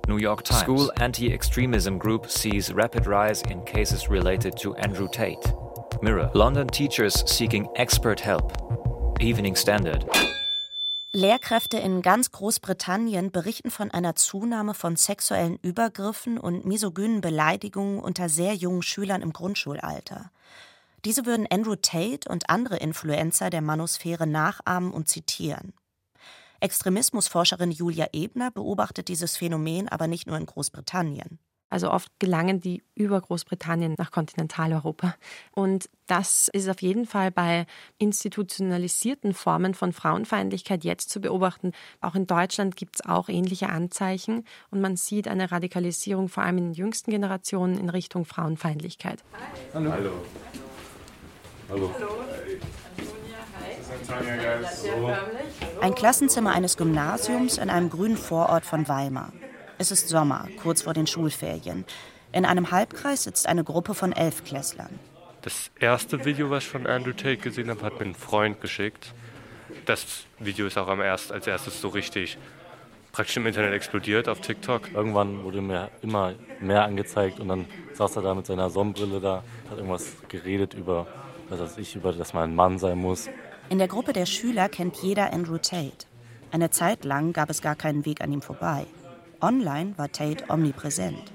[0.08, 0.60] New York Times.
[0.60, 5.54] School anti-extremism group sees rapid rise in cases related to Andrew Tate.
[6.02, 6.30] Mirror.
[6.34, 8.52] London teachers seeking expert help.
[9.20, 10.04] Evening Standard.
[11.12, 18.28] Lehrkräfte in ganz Großbritannien berichten von einer Zunahme von sexuellen Übergriffen und misogynen Beleidigungen unter
[18.28, 20.30] sehr jungen Schülern im Grundschulalter.
[21.04, 25.74] Diese würden Andrew Tate und andere Influencer der Manosphäre nachahmen und zitieren.
[26.62, 31.38] Extremismusforscherin Julia Ebner beobachtet dieses Phänomen aber nicht nur in Großbritannien.
[31.70, 35.14] Also oft gelangen die über Großbritannien nach Kontinentaleuropa.
[35.53, 37.64] Und das ist auf jeden Fall bei
[37.96, 41.72] institutionalisierten Formen von Frauenfeindlichkeit jetzt zu beobachten.
[42.03, 46.59] Auch in Deutschland gibt es auch ähnliche Anzeichen und man sieht eine Radikalisierung vor allem
[46.59, 49.25] in den jüngsten Generationen in Richtung Frauenfeindlichkeit.
[49.72, 49.90] Hallo.
[49.90, 50.12] Hallo.
[51.70, 51.90] Hallo.
[51.94, 52.12] Hallo.
[55.81, 59.33] Ein Klassenzimmer eines Gymnasiums in einem grünen Vorort von Weimar.
[59.79, 61.85] Es ist Sommer, kurz vor den Schulferien.
[62.33, 64.98] In einem Halbkreis sitzt eine Gruppe von Elfklässlern.
[65.42, 69.12] Das erste Video, was ich von Andrew Tate gesehen habe, hat mir ein Freund geschickt.
[69.87, 72.38] Das Video ist auch am erst, als erstes so richtig
[73.12, 74.92] praktisch im Internet explodiert auf TikTok.
[74.94, 79.44] Irgendwann wurde mir immer mehr angezeigt und dann saß er da mit seiner Sonnenbrille da,
[79.70, 81.07] hat irgendwas geredet über,
[81.48, 83.29] was weiß ich, über, dass man ein Mann sein muss.
[83.68, 86.07] In der Gruppe der Schüler kennt jeder Andrew Tate.
[86.51, 88.87] Eine Zeit lang gab es gar keinen Weg an ihm vorbei.
[89.40, 91.33] Online war Tate omnipräsent.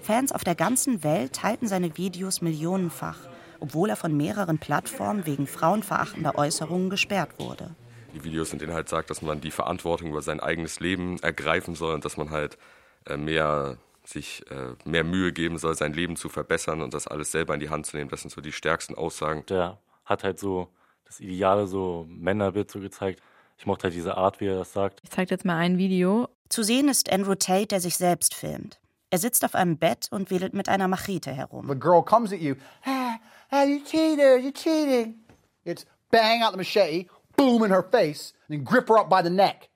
[0.00, 3.18] Fans auf der ganzen Welt teilten seine Videos millionenfach,
[3.60, 7.70] obwohl er von mehreren Plattformen wegen frauenverachtender Äußerungen gesperrt wurde.
[8.14, 11.74] Die Videos, in denen halt sagt, dass man die Verantwortung über sein eigenes Leben ergreifen
[11.74, 12.58] soll und dass man halt
[13.06, 17.30] äh, mehr sich äh, mehr Mühe geben soll, sein Leben zu verbessern und das alles
[17.30, 18.10] selber in die Hand zu nehmen.
[18.10, 19.44] Das sind so die stärksten Aussagen.
[19.46, 20.68] Der hat halt so
[21.12, 23.20] das ideale so Männerbild so gezeigt.
[23.58, 25.00] Ich mochte halt diese Art, wie er das sagt.
[25.04, 26.28] Ich zeige jetzt mal ein Video.
[26.48, 28.80] Zu sehen ist Andrew Tate, der sich selbst filmt.
[29.10, 31.68] Er sitzt auf einem Bett und wedelt mit einer Machete herum.
[31.68, 32.54] The girl comes at you.
[32.84, 33.16] Ah,
[33.50, 35.16] ah, you cheated, you cheating.
[35.64, 39.22] It's bang out the machete, boom in her face, and then grip her up by
[39.22, 39.68] the neck.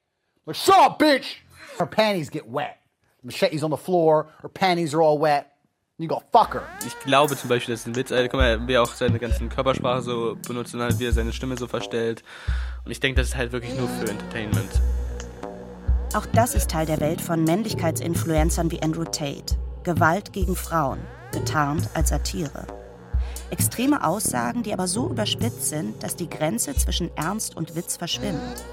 [0.46, 1.36] Like, shut up, bitch!
[1.78, 2.80] Her panties get wet.
[3.20, 5.52] The machete's on the floor, her panties are all wet.
[5.98, 6.62] You go fuck her.
[6.86, 8.12] Ich glaube zum Beispiel, das ist ein Witz.
[8.12, 11.12] Also, guck mal, wie er auch seine ganzen Körpersprache so benutzt und halt, wie er
[11.12, 12.22] seine Stimme so verstellt.
[12.84, 14.68] Und ich denke, das ist halt wirklich nur für Entertainment.
[16.14, 19.56] Auch das ist Teil der Welt von Männlichkeitsinfluencern wie Andrew Tate.
[19.84, 20.98] Gewalt gegen Frauen,
[21.32, 22.66] getarnt als Satire.
[23.48, 28.66] Extreme Aussagen, die aber so überspitzt sind, dass die Grenze zwischen Ernst und Witz verschwimmt.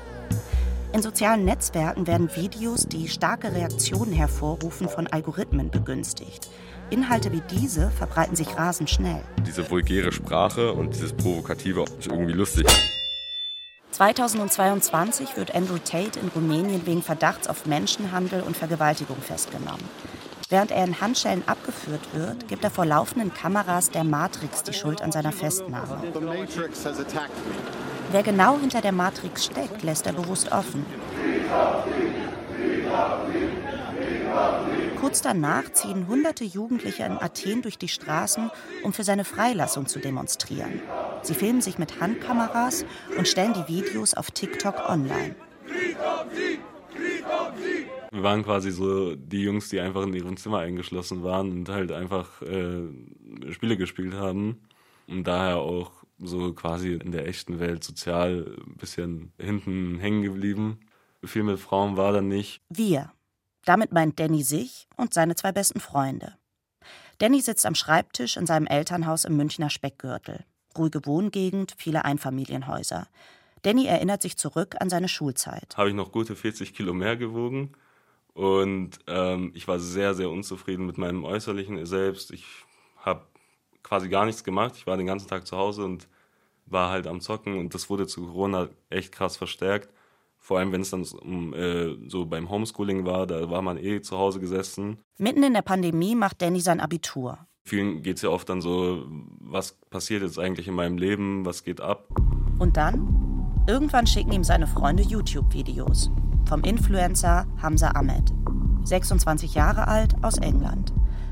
[0.92, 6.50] In sozialen Netzwerken werden Videos, die starke Reaktionen hervorrufen, von Algorithmen begünstigt.
[6.90, 9.22] Inhalte wie diese verbreiten sich rasend schnell.
[9.46, 12.68] Diese vulgäre Sprache und dieses Provokative ist irgendwie lustig.
[13.92, 19.84] 2022 wird Andrew Tate in Rumänien wegen Verdachts auf Menschenhandel und Vergewaltigung festgenommen.
[20.50, 25.02] Während er in Handschellen abgeführt wird, gibt er vor laufenden Kameras der Matrix die Schuld
[25.02, 26.02] an seiner Festnahme.
[28.12, 30.86] Wer genau hinter der Matrix steckt, lässt er bewusst offen.
[35.00, 38.50] Kurz danach ziehen hunderte Jugendliche in Athen durch die Straßen,
[38.84, 40.82] um für seine Freilassung zu demonstrieren.
[41.22, 42.86] Sie filmen sich mit Handkameras
[43.18, 45.36] und stellen die Videos auf TikTok online.
[48.12, 51.92] Wir waren quasi so die Jungs, die einfach in ihrem Zimmer eingeschlossen waren und halt
[51.92, 52.84] einfach äh,
[53.52, 54.62] Spiele gespielt haben
[55.08, 60.80] und daher auch so quasi in der echten Welt sozial ein bisschen hinten hängen geblieben.
[61.24, 62.62] Viel mit Frauen war dann nicht.
[62.70, 63.12] Wir,
[63.66, 66.36] damit meint Danny sich und seine zwei besten Freunde.
[67.20, 70.46] Danny sitzt am Schreibtisch in seinem Elternhaus im Münchner Speckgürtel.
[70.78, 73.08] Ruhige Wohngegend, viele Einfamilienhäuser.
[73.62, 75.78] Danny erinnert sich zurück an seine Schulzeit.
[75.78, 77.74] Habe ich noch gute 40 Kilo mehr gewogen
[78.34, 82.32] und ähm, ich war sehr, sehr unzufrieden mit meinem äußerlichen Selbst.
[82.32, 82.46] Ich
[82.98, 83.26] habe
[83.84, 84.74] quasi gar nichts gemacht.
[84.76, 86.08] Ich war den ganzen Tag zu Hause und
[86.66, 89.93] war halt am Zocken und das wurde zu Corona echt krass verstärkt.
[90.44, 94.02] Vor allem, wenn es dann um, äh, so beim Homeschooling war, da war man eh
[94.02, 94.98] zu Hause gesessen.
[95.18, 97.38] Mitten in der Pandemie macht Danny sein Abitur.
[97.64, 99.06] Vielen geht es ja oft dann so,
[99.40, 102.10] was passiert jetzt eigentlich in meinem Leben, was geht ab.
[102.60, 103.64] Und dann?
[103.68, 106.12] Irgendwann schicken ihm seine Freunde YouTube-Videos.
[106.44, 108.34] Vom Influencer Hamza Ahmed.
[108.84, 110.92] 26 Jahre alt, aus England.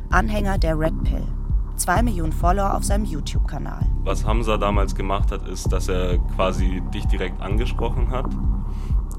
[0.09, 1.27] Anhänger der Red Pill.
[1.75, 3.85] Zwei Millionen Follower auf seinem YouTube-Kanal.
[4.05, 8.29] Was Hamza damals gemacht hat, ist, dass er quasi dich direkt angesprochen hat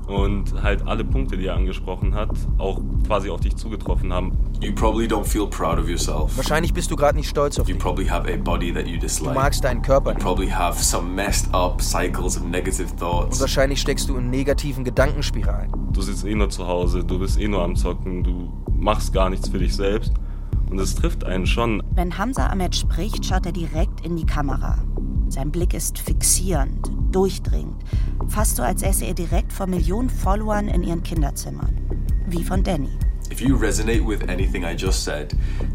[0.07, 4.33] und halt alle Punkte, die er angesprochen hat, auch quasi auf dich zugetroffen haben.
[4.61, 6.37] You probably don't feel proud of yourself.
[6.37, 7.83] Wahrscheinlich bist du gerade nicht stolz auf you dich.
[7.83, 9.33] probably have a body that you dislike.
[9.35, 10.23] Du magst deinen Körper nicht.
[10.23, 13.37] You probably have some messed up cycles of negative thoughts.
[13.37, 15.71] Und wahrscheinlich steckst du in negativen Gedankenspiralen.
[15.93, 19.31] Du sitzt eh nur zu Hause, du bist eh nur am Zocken, du machst gar
[19.31, 20.13] nichts für dich selbst.
[20.71, 21.83] Und es trifft einen schon.
[21.95, 24.79] Wenn Hamza Ahmed spricht, schaut er direkt in die Kamera.
[25.33, 27.83] Sein Blick ist fixierend, durchdringend,
[28.29, 31.75] fast so, als säße er direkt vor Millionen Followern in ihren Kinderzimmern.
[32.27, 32.91] Wie von Danny.
[33.31, 35.35] If you resonate with anything I just said,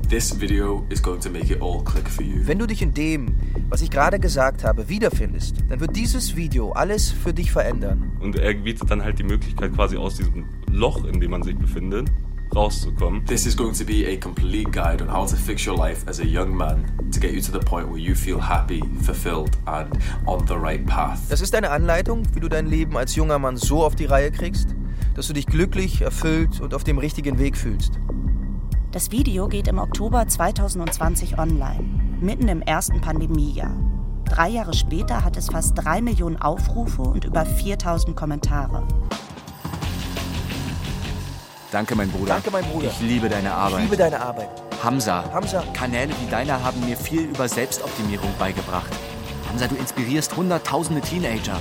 [0.10, 2.36] this video is going to make it all click for you.
[2.46, 3.36] Wenn du dich in dem,
[3.68, 8.12] was ich gerade gesagt habe, wiederfindest, dann wird dieses Video alles für dich verändern.
[8.20, 11.58] Und er bietet dann halt die Möglichkeit quasi aus diesem Loch, in dem man sich
[11.58, 12.12] befindet,
[12.58, 13.24] rauszukommen.
[13.26, 16.20] This is going to be a complete guide on how to fix your life as
[16.20, 19.98] a young man to get you to the point where you feel happy, fulfilled and
[20.26, 21.20] on the right path.
[21.30, 24.32] Das ist eine Anleitung, wie du dein Leben als junger Mann so auf die Reihe
[24.32, 24.76] kriegst,
[25.16, 28.00] dass du dich glücklich, erfüllt und auf dem richtigen Weg fühlst.
[28.92, 33.76] Das Video geht im Oktober 2020 online, mitten im ersten Pandemiejahr.
[34.26, 38.88] Drei Jahre später hat es fast drei Millionen Aufrufe und über 4000 Kommentare.
[41.70, 42.36] Danke, mein Bruder.
[42.36, 42.88] Danke, mein Bruder.
[42.88, 43.80] Ich liebe deine Arbeit.
[43.80, 44.50] Ich liebe deine Arbeit.
[44.82, 45.30] Hamza.
[45.34, 45.62] Hamza.
[45.74, 48.90] Kanäle wie deiner haben mir viel über Selbstoptimierung beigebracht.
[49.50, 51.60] Hamza, du inspirierst hunderttausende Teenager.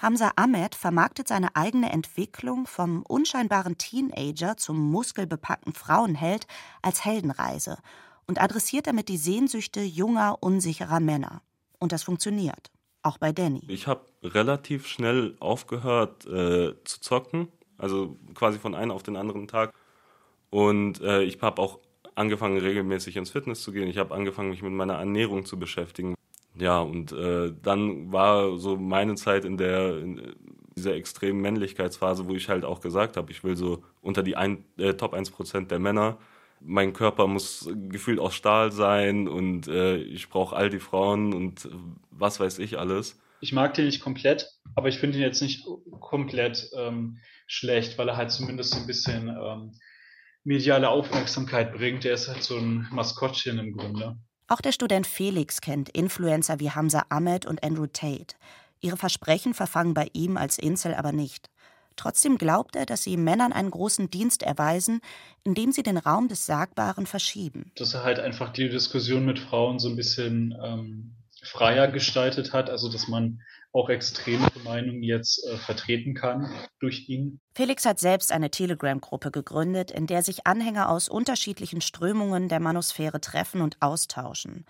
[0.00, 6.46] Hamza Ahmed vermarktet seine eigene Entwicklung vom unscheinbaren Teenager zum muskelbepackten Frauenheld
[6.80, 7.76] als Heldenreise
[8.26, 11.42] und adressiert damit die Sehnsüchte junger, unsicherer Männer.
[11.78, 12.70] Und das funktioniert.
[13.02, 13.62] Auch bei Danny.
[13.68, 17.48] Ich habe relativ schnell aufgehört äh, zu zocken
[17.78, 19.72] also quasi von einem auf den anderen Tag.
[20.50, 21.78] Und äh, ich habe auch
[22.14, 23.88] angefangen, regelmäßig ins Fitness zu gehen.
[23.88, 26.14] Ich habe angefangen, mich mit meiner Ernährung zu beschäftigen.
[26.58, 30.34] Ja, und äh, dann war so meine Zeit in der in
[30.76, 34.64] dieser extremen Männlichkeitsphase, wo ich halt auch gesagt habe, ich will so unter die ein,
[34.76, 36.18] äh, Top 1% der Männer.
[36.60, 41.68] Mein Körper muss gefühlt aus Stahl sein und äh, ich brauche all die Frauen und
[42.10, 43.20] was weiß ich alles.
[43.40, 45.66] Ich mag den nicht komplett, aber ich finde ihn jetzt nicht
[46.00, 47.18] komplett ähm,
[47.48, 49.72] schlecht, weil er halt zumindest so ein bisschen ähm,
[50.44, 52.04] mediale Aufmerksamkeit bringt.
[52.04, 54.16] Er ist halt so ein Maskottchen im Grunde.
[54.46, 58.36] Auch der Student Felix kennt Influencer wie Hamza Ahmed und Andrew Tate.
[58.80, 61.50] Ihre Versprechen verfangen bei ihm als Insel aber nicht.
[61.96, 65.00] Trotzdem glaubt er, dass sie Männern einen großen Dienst erweisen,
[65.42, 67.72] indem sie den Raum des Sagbaren verschieben.
[67.74, 72.70] Dass er halt einfach die Diskussion mit Frauen so ein bisschen ähm, freier gestaltet hat,
[72.70, 73.40] also dass man
[73.72, 77.40] auch extreme Meinungen jetzt äh, vertreten kann durch ihn.
[77.54, 83.20] Felix hat selbst eine Telegram-Gruppe gegründet, in der sich Anhänger aus unterschiedlichen Strömungen der Manosphäre
[83.20, 84.64] treffen und austauschen.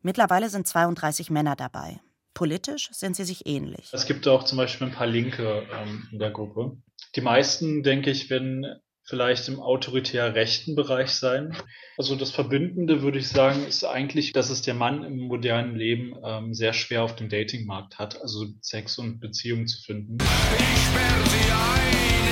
[0.00, 2.00] Mittlerweile sind 32 Männer dabei.
[2.34, 3.90] Politisch sind sie sich ähnlich.
[3.92, 6.76] Es gibt auch zum Beispiel ein paar Linke ähm, in der Gruppe.
[7.16, 8.64] Die meisten, denke ich, werden
[9.08, 11.56] vielleicht im autoritär rechten Bereich sein.
[11.96, 16.14] Also das Verbündende, würde ich sagen, ist eigentlich, dass es der Mann im modernen Leben
[16.22, 20.18] ähm, sehr schwer auf dem Datingmarkt hat, also Sex und Beziehungen zu finden.
[20.20, 22.27] Ich sperre sie ein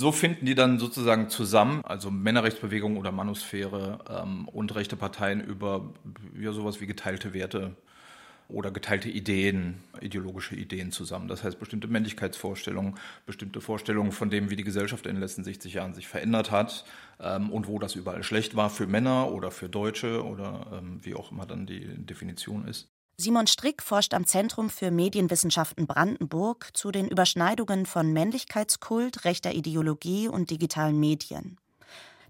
[0.00, 5.92] so finden die dann sozusagen zusammen, also Männerrechtsbewegung oder Manusphäre ähm, und rechte Parteien über
[6.40, 7.76] ja, sowas wie geteilte Werte
[8.48, 11.28] oder geteilte Ideen, ideologische Ideen zusammen.
[11.28, 12.94] Das heißt, bestimmte Männlichkeitsvorstellungen,
[13.26, 16.86] bestimmte Vorstellungen von dem, wie die Gesellschaft in den letzten 60 Jahren sich verändert hat
[17.20, 21.14] ähm, und wo das überall schlecht war für Männer oder für Deutsche oder ähm, wie
[21.14, 22.88] auch immer dann die Definition ist.
[23.20, 30.26] Simon Strick forscht am Zentrum für Medienwissenschaften Brandenburg zu den Überschneidungen von Männlichkeitskult, rechter Ideologie
[30.26, 31.58] und digitalen Medien.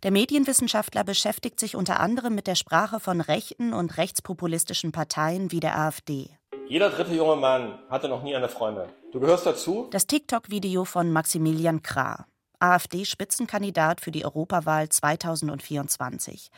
[0.03, 5.61] Der Medienwissenschaftler beschäftigt sich unter anderem mit der Sprache von rechten und rechtspopulistischen Parteien wie
[5.61, 6.31] der AfD.
[6.67, 8.89] Jeder dritte junge Mann hatte noch nie eine Freundin.
[9.13, 9.87] Du gehörst dazu?
[9.93, 12.27] Das TikTok-Video von Maximilian Krah,
[12.59, 16.51] AfD-Spitzenkandidat für die Europawahl 2024.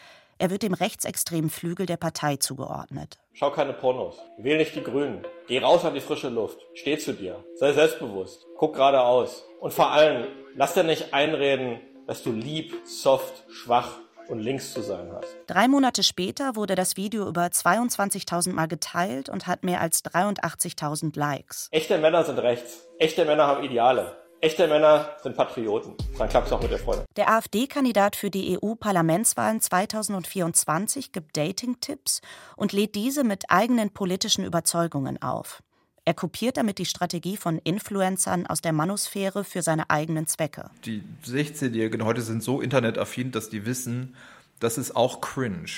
[0.43, 3.17] Er wird dem rechtsextremen Flügel der Partei zugeordnet.
[3.33, 4.17] Schau keine Pornos.
[4.39, 5.25] Wähl nicht die Grünen.
[5.47, 6.59] Geh raus an die frische Luft.
[6.75, 7.45] Steh zu dir.
[7.55, 8.45] Sei selbstbewusst.
[8.59, 9.45] Guck geradeaus.
[9.61, 10.27] Und vor allem,
[10.57, 11.79] lass dir nicht einreden,
[12.09, 15.29] dass du lieb, soft, schwach und links zu sein hast.
[15.47, 21.17] Drei Monate später wurde das Video über 22.000 Mal geteilt und hat mehr als 83.000
[21.17, 21.69] Likes.
[21.71, 22.89] Echte Männer sind rechts.
[22.99, 24.17] Echte Männer haben Ideale.
[24.45, 25.95] Echte Männer sind Patrioten.
[26.19, 27.05] Dann klappt es auch mit der Freundin.
[27.17, 32.21] Der AfD-Kandidat für die EU-Parlamentswahlen 2024 gibt Dating-Tipps
[32.57, 35.63] und lädt diese mit eigenen politischen Überzeugungen auf.
[36.05, 40.71] Er kopiert damit die Strategie von Influencern aus der Manusphäre für seine eigenen Zwecke.
[40.85, 44.17] Die 16-Jährigen heute sind so internetaffin, dass die wissen,
[44.59, 45.71] das ist auch cringe.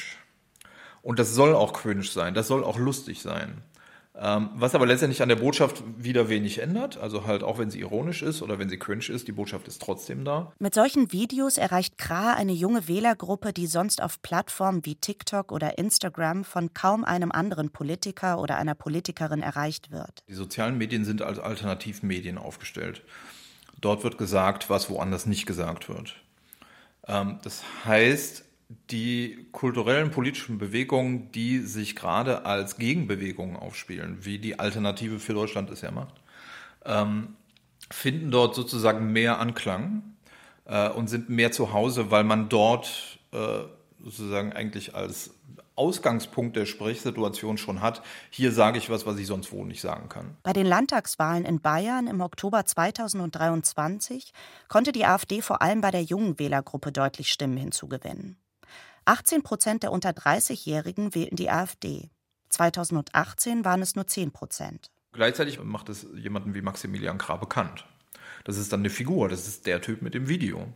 [1.02, 3.60] Und das soll auch cringe sein, das soll auch lustig sein.
[4.16, 6.96] Ähm, was aber letztendlich an der Botschaft wieder wenig ändert.
[6.96, 9.82] Also halt auch wenn sie ironisch ist oder wenn sie cringe ist, die Botschaft ist
[9.82, 10.52] trotzdem da.
[10.60, 15.78] Mit solchen Videos erreicht Kra eine junge Wählergruppe, die sonst auf Plattformen wie TikTok oder
[15.78, 20.22] Instagram von kaum einem anderen Politiker oder einer Politikerin erreicht wird.
[20.28, 23.02] Die sozialen Medien sind als Alternativmedien aufgestellt.
[23.80, 26.14] Dort wird gesagt, was woanders nicht gesagt wird.
[27.08, 28.44] Ähm, das heißt,
[28.90, 35.70] die kulturellen politischen Bewegungen, die sich gerade als Gegenbewegungen aufspielen, wie die Alternative für Deutschland
[35.70, 36.14] es ja macht,
[36.84, 37.36] ähm,
[37.90, 40.02] finden dort sozusagen mehr Anklang
[40.64, 43.60] äh, und sind mehr zu Hause, weil man dort äh,
[44.02, 45.30] sozusagen eigentlich als
[45.76, 48.02] Ausgangspunkt der Sprechsituation schon hat.
[48.30, 50.36] Hier sage ich was, was ich sonst wo nicht sagen kann.
[50.42, 54.32] Bei den Landtagswahlen in Bayern im Oktober 2023
[54.68, 58.36] konnte die AfD vor allem bei der jungen Wählergruppe deutlich Stimmen hinzugewinnen.
[59.06, 62.10] 18 Prozent der unter 30-Jährigen wählten die AfD.
[62.48, 64.90] 2018 waren es nur 10 Prozent.
[65.12, 67.86] Gleichzeitig macht es jemanden wie Maximilian Krah bekannt.
[68.44, 70.66] Das ist dann eine Figur, das ist der Typ mit dem Video.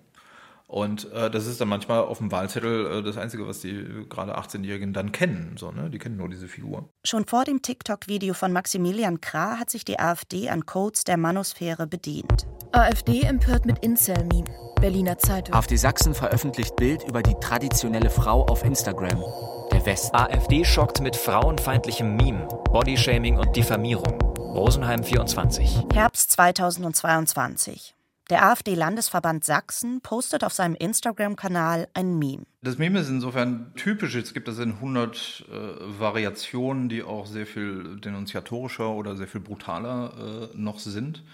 [0.68, 4.38] Und äh, das ist dann manchmal auf dem Wahlzettel äh, das Einzige, was die gerade
[4.38, 5.56] 18-Jährigen dann kennen.
[5.56, 5.88] So, ne?
[5.88, 6.90] Die kennen nur diese Figur.
[7.04, 11.86] Schon vor dem TikTok-Video von Maximilian Krah hat sich die AfD an Codes der Manosphäre
[11.86, 12.46] bedient.
[12.72, 14.44] AfD empört mit Incel-Meme.
[14.78, 15.54] Berliner Zeitung.
[15.54, 19.24] AfD Sachsen veröffentlicht Bild über die traditionelle Frau auf Instagram.
[19.72, 20.14] Der West.
[20.14, 24.20] AfD schockt mit frauenfeindlichem Meme, Bodyshaming und Diffamierung.
[24.38, 25.86] Rosenheim 24.
[25.94, 27.94] Herbst 2022.
[28.30, 32.44] Der AfD-Landesverband Sachsen postet auf seinem Instagram-Kanal ein Meme.
[32.60, 34.14] Das Meme ist insofern typisch.
[34.16, 35.54] Es gibt das in 100 äh,
[35.98, 41.24] Variationen, die auch sehr viel denunziatorischer oder sehr viel brutaler äh, noch sind.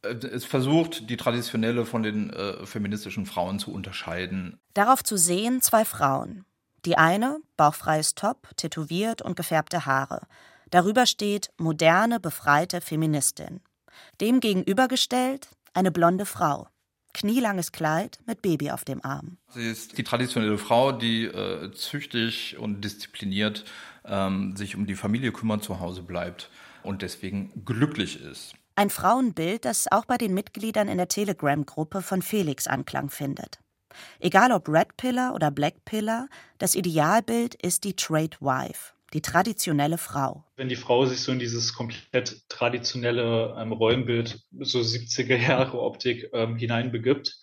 [0.00, 4.58] Äh, es versucht, die traditionelle von den äh, feministischen Frauen zu unterscheiden.
[4.72, 6.46] Darauf zu sehen zwei Frauen.
[6.86, 10.22] Die eine, bauchfreies Top, tätowiert und gefärbte Haare.
[10.70, 13.60] Darüber steht moderne, befreite Feministin.
[14.20, 16.68] Dem gegenübergestellt eine blonde Frau.
[17.12, 19.38] Knielanges Kleid mit Baby auf dem Arm.
[19.48, 23.64] Sie ist die traditionelle Frau, die äh, züchtig und diszipliniert
[24.04, 26.50] ähm, sich um die Familie kümmert, zu Hause bleibt
[26.82, 28.54] und deswegen glücklich ist.
[28.74, 33.60] Ein Frauenbild, das auch bei den Mitgliedern in der Telegram-Gruppe von Felix Anklang findet.
[34.20, 39.96] Egal ob Red Pillar oder Black Pillar, das Idealbild ist die Trade Wife die traditionelle
[39.96, 40.44] Frau.
[40.56, 46.28] Wenn die Frau sich so in dieses komplett traditionelle ähm, Rollenbild, so 70er Jahre Optik
[46.34, 47.40] ähm, hineinbegibt,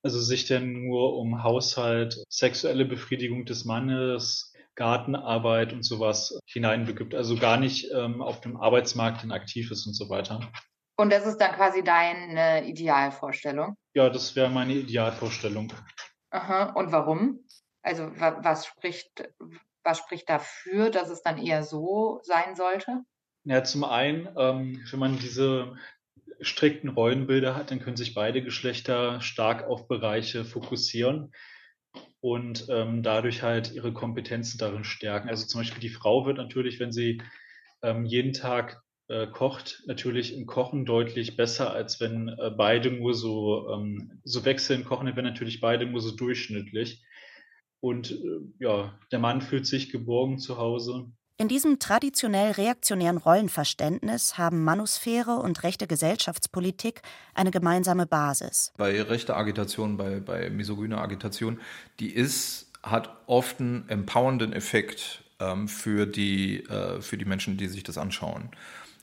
[0.00, 7.36] also sich denn nur um Haushalt, sexuelle Befriedigung des Mannes, Gartenarbeit und sowas hineinbegibt, also
[7.36, 10.38] gar nicht ähm, auf dem Arbeitsmarkt dann aktiv ist und so weiter.
[10.96, 13.74] Und das ist dann quasi deine Idealvorstellung?
[13.92, 15.72] Ja, das wäre meine Idealvorstellung.
[16.30, 16.74] Aha.
[16.74, 17.40] Und warum?
[17.82, 19.28] Also was spricht,
[19.88, 23.02] was spricht dafür, dass es dann eher so sein sollte?
[23.44, 25.76] Ja, zum einen, ähm, wenn man diese
[26.40, 31.32] strikten Rollenbilder hat, dann können sich beide Geschlechter stark auf Bereiche fokussieren
[32.20, 35.28] und ähm, dadurch halt ihre Kompetenzen darin stärken.
[35.30, 37.22] Also zum Beispiel die Frau wird natürlich, wenn sie
[37.82, 43.14] ähm, jeden Tag äh, kocht, natürlich im Kochen deutlich besser, als wenn äh, beide nur
[43.14, 44.84] so, ähm, so wechseln.
[44.84, 47.02] Kochen wenn natürlich beide nur so durchschnittlich.
[47.80, 51.10] Und äh, ja, der Mann fühlt sich geborgen zu Hause.
[51.40, 57.02] In diesem traditionell reaktionären Rollenverständnis haben Manusphäre und rechte Gesellschaftspolitik
[57.32, 58.72] eine gemeinsame Basis.
[58.76, 61.60] Bei rechter Agitation, bei, bei misogyner Agitation,
[62.00, 67.68] die ist, hat oft einen empowernden Effekt ähm, für, die, äh, für die Menschen, die
[67.68, 68.50] sich das anschauen.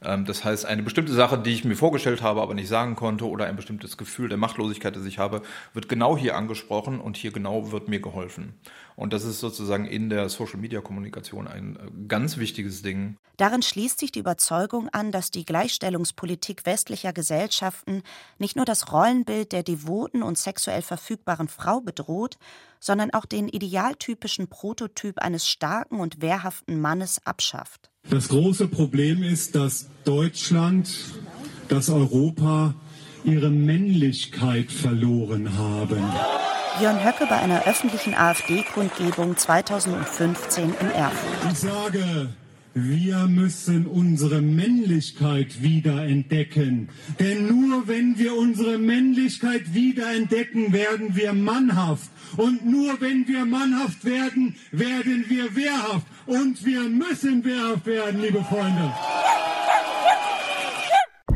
[0.03, 3.27] Ähm, das heißt, eine bestimmte Sache, die ich mir vorgestellt habe, aber nicht sagen konnte,
[3.27, 5.41] oder ein bestimmtes Gefühl der Machtlosigkeit, das ich habe,
[5.73, 8.53] wird genau hier angesprochen und hier genau wird mir geholfen.
[8.95, 13.17] Und das ist sozusagen in der Social-Media-Kommunikation ein äh, ganz wichtiges Ding.
[13.37, 18.03] Darin schließt sich die Überzeugung an, dass die Gleichstellungspolitik westlicher Gesellschaften
[18.37, 22.37] nicht nur das Rollenbild der devoten und sexuell verfügbaren Frau bedroht,
[22.79, 27.89] sondern auch den idealtypischen Prototyp eines starken und wehrhaften Mannes abschafft.
[28.09, 30.89] Das große Problem ist, dass Deutschland,
[31.67, 32.75] dass Europa
[33.25, 36.03] ihre Männlichkeit verloren haben.
[36.79, 41.51] Björn Höcke bei einer öffentlichen AfD-Kundgebung 2015 in Erfurt.
[41.51, 42.29] Ich sage,
[42.73, 46.89] wir müssen unsere Männlichkeit wiederentdecken.
[47.17, 52.09] Denn nur wenn wir unsere Männlichkeit wiederentdecken, werden wir mannhaft.
[52.35, 56.05] Und nur wenn wir mannhaft werden, werden wir wehrhaft.
[56.25, 58.91] Und wir müssen wehrhaft werden, liebe Freunde.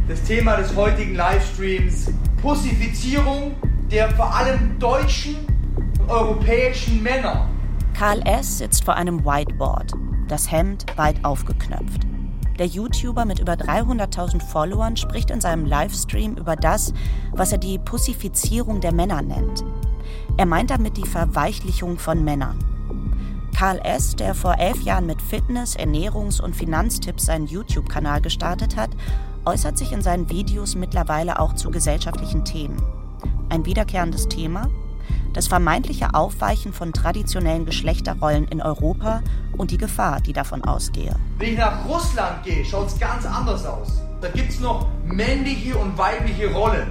[0.10, 2.12] Das Thema des heutigen Livestreams,
[2.42, 3.56] Pussifizierung
[3.92, 5.36] der vor allem deutschen
[6.00, 7.50] und europäischen Männer.
[7.94, 8.60] Karl S.
[8.60, 9.94] sitzt vor einem Whiteboard
[10.28, 12.06] das Hemd weit aufgeknöpft.
[12.60, 16.94] Der YouTuber mit über 300.000 Followern spricht in seinem Livestream über das,
[17.32, 19.64] was er die Pussifizierung der Männer nennt.
[20.38, 22.60] Er meint damit die Verweichlichung von Männern.
[23.58, 28.92] Karl S., der vor elf Jahren mit Fitness-, Ernährungs- und Finanztipps seinen YouTube-Kanal gestartet hat,
[29.46, 32.78] äußert sich in seinen Videos mittlerweile auch zu gesellschaftlichen Themen.
[33.50, 34.70] Ein wiederkehrendes Thema?
[35.34, 39.22] das vermeintliche Aufweichen von traditionellen Geschlechterrollen in Europa
[39.58, 41.16] und die Gefahr, die davon ausgehe.
[41.38, 44.02] Wenn ich nach Russland gehe, schaut es ganz anders aus.
[44.22, 46.88] Da gibt es noch männliche und weibliche Rollen.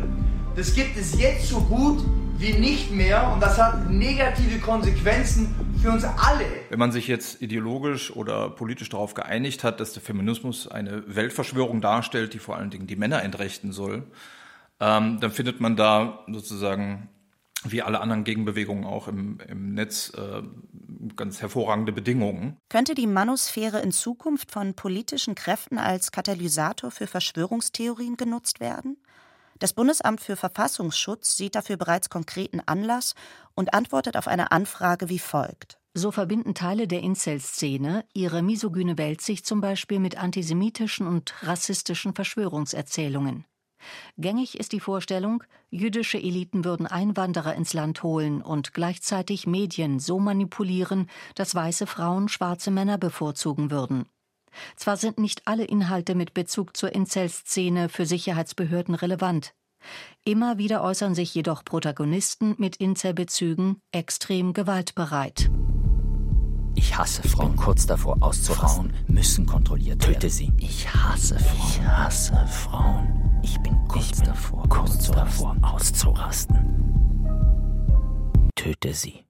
[0.57, 2.05] Das gibt es jetzt so gut
[2.39, 6.45] wie nicht mehr und das hat negative Konsequenzen für uns alle.
[6.71, 11.81] Wenn man sich jetzt ideologisch oder politisch darauf geeinigt hat, dass der Feminismus eine Weltverschwörung
[11.81, 14.05] darstellt, die vor allen Dingen die Männer entrechten soll,
[14.81, 17.09] ähm, dann findet man da sozusagen
[17.65, 20.43] wie alle anderen Gegenbewegungen auch im, im Netz äh,
[21.17, 22.57] ganz hervorragende Bedingungen.
[22.69, 28.97] Könnte die Manosphäre in Zukunft von politischen Kräften als Katalysator für Verschwörungstheorien genutzt werden?
[29.59, 33.15] Das Bundesamt für Verfassungsschutz sieht dafür bereits konkreten Anlass
[33.55, 35.79] und antwortet auf eine Anfrage wie folgt.
[35.95, 43.47] So verbinden Teile der Incel-Szene ihre misogyne Weltsicht zum Beispiel mit antisemitischen und rassistischen Verschwörungserzählungen.
[44.17, 50.19] Gängig ist die Vorstellung, jüdische Eliten würden Einwanderer ins Land holen und gleichzeitig Medien so
[50.19, 54.07] manipulieren, dass weiße Frauen schwarze Männer bevorzugen würden.
[54.77, 59.55] Zwar sind nicht alle Inhalte mit Bezug zur Incel-Szene für Sicherheitsbehörden relevant,
[60.25, 65.51] Immer wieder äußern sich jedoch Protagonisten mit Inzelbezügen extrem gewaltbereit.
[66.75, 67.57] Ich hasse Frauen.
[67.57, 68.91] kurz davor auszurasten.
[68.91, 70.15] Frauen müssen kontrolliert werden.
[70.15, 70.53] Töte sie.
[70.59, 71.69] Ich hasse Frauen.
[71.69, 73.28] Ich hasse Frauen.
[73.43, 76.57] Ich bin kurz ich bin davor, kurz davor auszurasten.
[78.55, 79.25] Töte sie.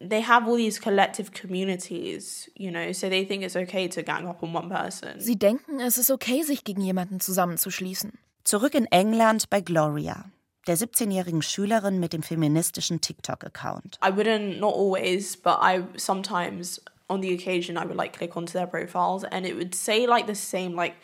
[0.00, 4.26] They have all these collective communities, you know, so they think it's okay to gang
[4.26, 5.20] up on one person.
[5.20, 8.12] Sie denken, es ist okay, sich gegen jemanden zusammenzuschließen.
[8.44, 10.24] Zurück in England bei Gloria,
[10.66, 13.98] der 17-jährigen Schülerin mit dem feministischen TikTok-Account.
[14.02, 18.54] I wouldn't, not always, but I sometimes, on the occasion, I would like click onto
[18.54, 20.94] their profiles and it would say like the same, like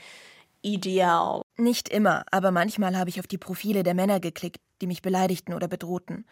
[0.65, 1.43] EDL.
[1.59, 5.55] Nicht immer, aber manchmal habe ich auf die Profile der Männer geklickt, die mich beleidigten
[5.55, 6.27] oder bedrohten.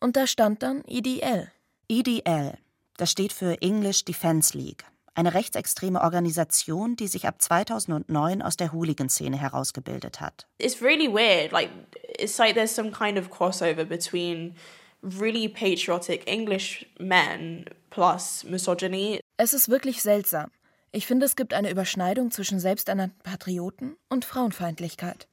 [0.00, 1.50] Und da stand dann EDL.
[1.88, 2.56] EDL,
[2.96, 8.72] das steht für English Defense League eine rechtsextreme Organisation, die sich ab 2009 aus der
[8.72, 10.46] Hooligan-Szene herausgebildet hat.
[10.58, 11.52] It's really weird.
[11.52, 11.70] Like
[12.18, 14.54] it's like there's some kind of crossover between
[15.02, 19.20] really patriotic English men plus misogyny.
[19.36, 20.50] Es ist wirklich seltsam.
[20.92, 25.28] Ich finde, es gibt eine Überschneidung zwischen selbsternannten Patrioten und Frauenfeindlichkeit.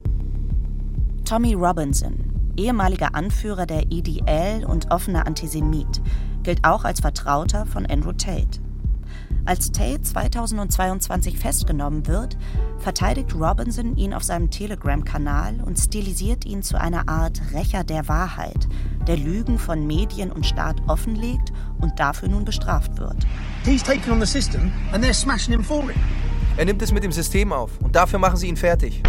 [1.24, 6.00] Tommy Robinson, ehemaliger Anführer der EDL und offener Antisemit,
[6.44, 8.60] gilt auch als Vertrauter von Andrew Tate.
[9.44, 12.36] Als Tate 2022 festgenommen wird,
[12.78, 18.68] verteidigt Robinson ihn auf seinem Telegram-Kanal und stilisiert ihn zu einer Art Rächer der Wahrheit,
[19.06, 23.26] der Lügen von Medien und Staat offenlegt und dafür nun bestraft wird.
[23.64, 25.96] He's taken on the system and they're smashing him for it.
[26.56, 29.02] Er nimmt es mit dem System auf und dafür machen sie ihn fertig.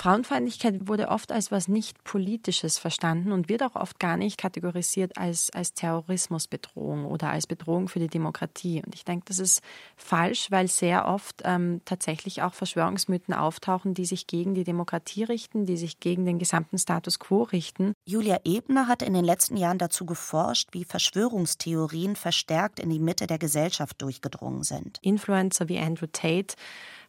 [0.00, 5.18] Frauenfeindlichkeit wurde oft als was nicht Politisches verstanden und wird auch oft gar nicht kategorisiert
[5.18, 8.82] als, als Terrorismusbedrohung oder als Bedrohung für die Demokratie.
[8.82, 9.60] Und ich denke, das ist
[9.96, 15.66] falsch, weil sehr oft ähm, tatsächlich auch Verschwörungsmythen auftauchen, die sich gegen die Demokratie richten,
[15.66, 17.92] die sich gegen den gesamten Status quo richten.
[18.06, 23.26] Julia Ebner hat in den letzten Jahren dazu geforscht, wie Verschwörungstheorien verstärkt in die Mitte
[23.26, 24.96] der Gesellschaft durchgedrungen sind.
[25.02, 26.54] Influencer wie Andrew Tate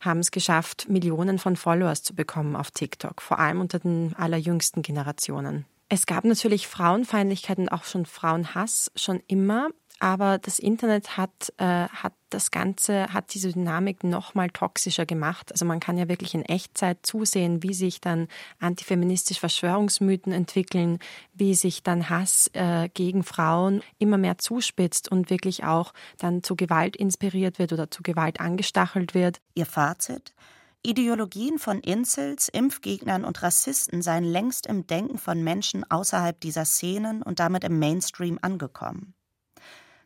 [0.02, 4.82] haben es geschafft, Millionen von Followers zu bekommen auf TikTok, vor allem unter den allerjüngsten
[4.82, 5.66] Generationen.
[5.90, 9.70] Es gab natürlich Frauenfeindlichkeit und auch schon Frauenhass schon immer,
[10.02, 15.52] aber das Internet hat, äh, hat das Ganze, hat diese Dynamik noch mal toxischer gemacht.
[15.52, 18.28] Also man kann ja wirklich in Echtzeit zusehen, wie sich dann
[18.60, 20.98] antifeministische Verschwörungsmythen entwickeln,
[21.36, 26.56] wie sich dann Hass äh, gegen Frauen immer mehr zuspitzt und wirklich auch dann zu
[26.56, 29.40] Gewalt inspiriert wird oder zu Gewalt angestachelt wird.
[29.54, 30.34] Ihr Fazit?
[30.82, 37.22] Ideologien von Incels, Impfgegnern und Rassisten seien längst im Denken von Menschen außerhalb dieser Szenen
[37.22, 39.14] und damit im Mainstream angekommen.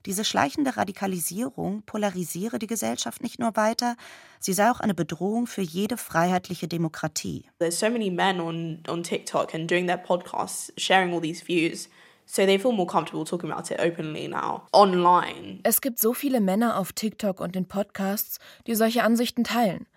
[0.05, 3.95] Diese schleichende Radikalisierung polarisiere die Gesellschaft nicht nur weiter,
[4.39, 7.45] sie sei auch eine Bedrohung für jede freiheitliche Demokratie.
[7.57, 11.89] There's so many men on, on TikTok and doing their podcasts, sharing all these views.
[12.27, 15.59] So they feel more comfortable talking about it openly now, online.
[15.63, 19.87] Es gibt so viele Männer auf TikTok und in Podcasts, die solche Ansichten teilen.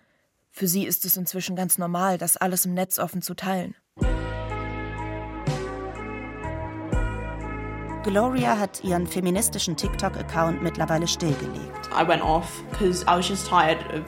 [0.51, 3.75] Für sie ist es inzwischen ganz normal, das alles im Netz offen zu teilen.
[8.09, 11.89] Gloria hat ihren feministischen TikTok-Account mittlerweile stillgelegt.
[11.95, 14.03] I went off because I was just tired of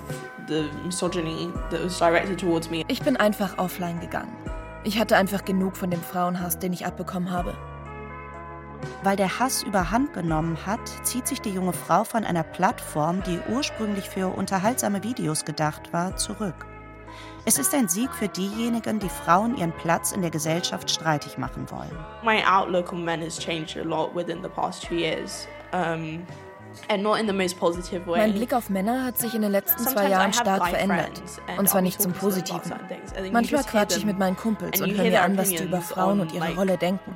[0.48, 2.84] the misogyny that was directed towards me.
[2.88, 4.36] Ich bin einfach offline gegangen.
[4.84, 7.54] Ich hatte einfach genug von dem Frauenhass, den ich abbekommen habe.
[9.04, 13.40] Weil der Hass überhand genommen hat, zieht sich die junge Frau von einer Plattform, die
[13.54, 16.66] ursprünglich für unterhaltsame Videos gedacht war, zurück.
[17.44, 21.66] Es ist ein Sieg für diejenigen, die Frauen ihren Platz in der Gesellschaft streitig machen
[21.72, 21.98] wollen.
[22.24, 25.48] My outlook on men has changed a lot within the past two years.
[25.74, 26.24] Um,
[28.08, 31.22] mein Blick auf Männer hat sich in den letzten zwei Jahren stark verändert.
[31.58, 32.60] Und zwar nicht zum Positiven.
[33.32, 36.34] Manchmal quatsche ich mit meinen Kumpels und höre mir an, was die über Frauen und
[36.34, 37.12] ihre Rolle denken.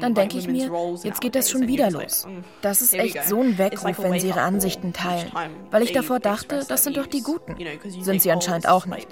[0.00, 0.70] Dann denke ich mir,
[1.02, 2.26] jetzt geht das schon wieder los.
[2.62, 5.30] Das ist echt so ein Weckruf, wenn sie ihre Ansichten teilen.
[5.70, 7.56] Weil ich davor dachte, das sind doch die Guten.
[8.02, 9.08] Sind sie anscheinend auch nicht.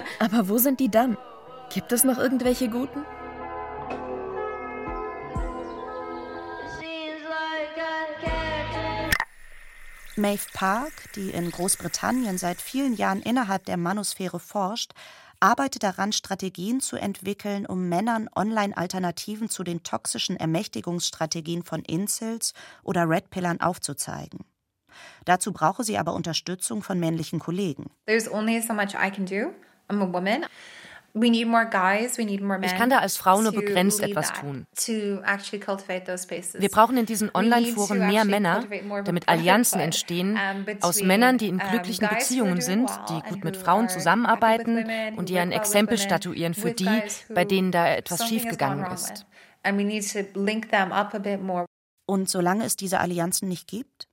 [0.20, 1.16] Aber wo sind die dann?
[1.72, 3.04] Gibt es noch irgendwelche Guten?
[10.16, 14.92] Maeve Park, die in Großbritannien seit vielen Jahren innerhalb der Manusphäre forscht,
[15.40, 22.52] arbeitet daran, Strategien zu entwickeln, um Männern Online-Alternativen zu den toxischen Ermächtigungsstrategien von Incels
[22.82, 24.44] oder Redpillern aufzuzeigen.
[25.24, 27.90] Dazu brauche sie aber Unterstützung von männlichen Kollegen.
[28.06, 29.54] There's only so much I can do.
[29.88, 30.44] I'm a woman.
[31.14, 34.66] Ich kann da als Frau nur begrenzt etwas tun.
[34.76, 38.64] Wir brauchen in diesen Online-Foren mehr Männer,
[39.04, 40.38] damit Allianzen entstehen
[40.80, 44.86] aus Männern, die in glücklichen Beziehungen sind, die gut mit Frauen zusammenarbeiten
[45.16, 47.02] und die ein Exempel statuieren für die,
[47.34, 49.26] bei denen da etwas schiefgegangen ist.
[52.06, 54.08] Und solange es diese Allianzen nicht gibt?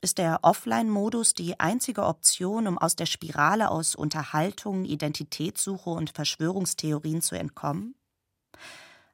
[0.00, 7.20] Ist der Offline-Modus die einzige Option, um aus der Spirale aus Unterhaltung, Identitätssuche und Verschwörungstheorien
[7.20, 7.96] zu entkommen?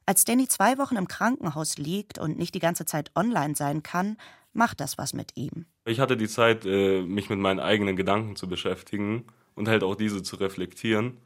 [0.05, 4.17] Als Danny zwei Wochen im Krankenhaus liegt und nicht die ganze Zeit online sein kann,
[4.53, 5.65] macht das was mit ihm.
[5.85, 9.25] Ich hatte die Zeit, äh, mich mit meinen eigenen Gedanken zu beschäftigen
[9.55, 11.17] und halt auch diese zu reflektieren.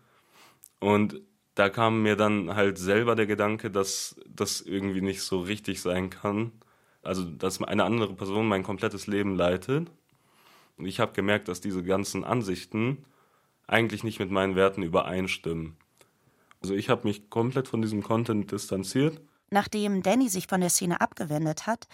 [0.79, 1.21] Und
[1.55, 6.09] da kam mir dann halt selber der Gedanke, dass das irgendwie nicht so richtig sein
[6.09, 6.53] kann
[7.01, 9.91] also dass eine andere Person mein komplettes Leben leitet.
[10.77, 13.05] Und ich habe gemerkt, dass diese ganzen Ansichten
[13.67, 15.77] eigentlich nicht mit meinen Werten übereinstimmen.
[16.61, 19.19] Also ich habe mich komplett von diesem Content distanziert.
[19.49, 21.87] Nachdem Danny sich von der Szene abgewendet hat,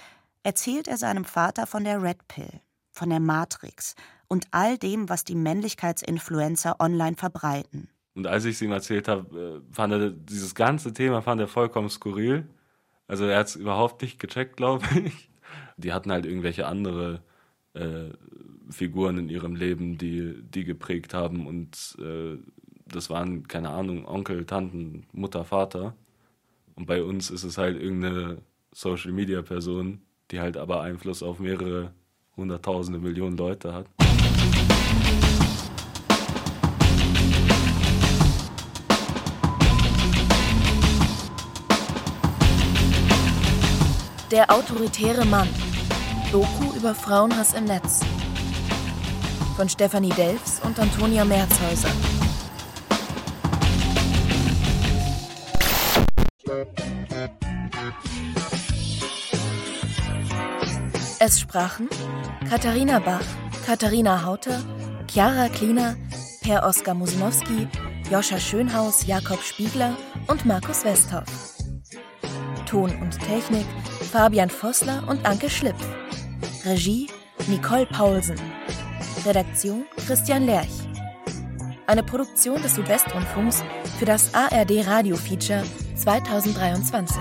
[0.43, 3.95] erzählt er seinem Vater von der Red Pill, von der Matrix
[4.27, 7.89] und all dem, was die Männlichkeitsinfluencer online verbreiten.
[8.15, 11.47] Und als ich es ihm erzählt habe, äh, fand er dieses ganze Thema fand er
[11.47, 12.47] vollkommen skurril.
[13.07, 15.29] Also er hat es überhaupt nicht gecheckt, glaube ich.
[15.77, 17.21] Die hatten halt irgendwelche andere
[17.73, 18.09] äh,
[18.69, 22.37] Figuren in ihrem Leben, die die geprägt haben und äh,
[22.87, 25.95] das waren, keine Ahnung, Onkel, Tanten, Mutter, Vater.
[26.75, 28.41] Und bei uns ist es halt irgendeine
[28.73, 30.01] Social-Media-Person,
[30.31, 31.93] die halt aber Einfluss auf mehrere
[32.35, 33.87] hunderttausende Millionen Leute hat.
[44.31, 45.47] Der autoritäre Mann.
[46.31, 47.99] Doku über Frauenhass im Netz.
[49.55, 51.89] Von Stefanie Delfs und Antonia Merzhäuser.
[61.19, 61.87] Es sprachen
[62.49, 63.21] Katharina Bach,
[63.65, 64.59] Katharina Hauter,
[65.07, 65.95] Chiara Kliener,
[66.41, 67.67] Per Oskar Musinowski,
[68.09, 69.95] Joscha Schönhaus, Jakob Spiegler
[70.27, 71.25] und Markus Westhoff.
[72.65, 73.65] Ton und Technik
[74.15, 75.75] Fabian Vossler und Anke Schlipp.
[76.63, 77.07] Regie
[77.49, 78.39] Nicole Paulsen.
[79.25, 80.71] Redaktion Christian Lerch.
[81.85, 83.61] Eine Produktion des Südwestrundfunks
[83.99, 85.65] für das ARD Radio Feature
[85.97, 87.17] 2023.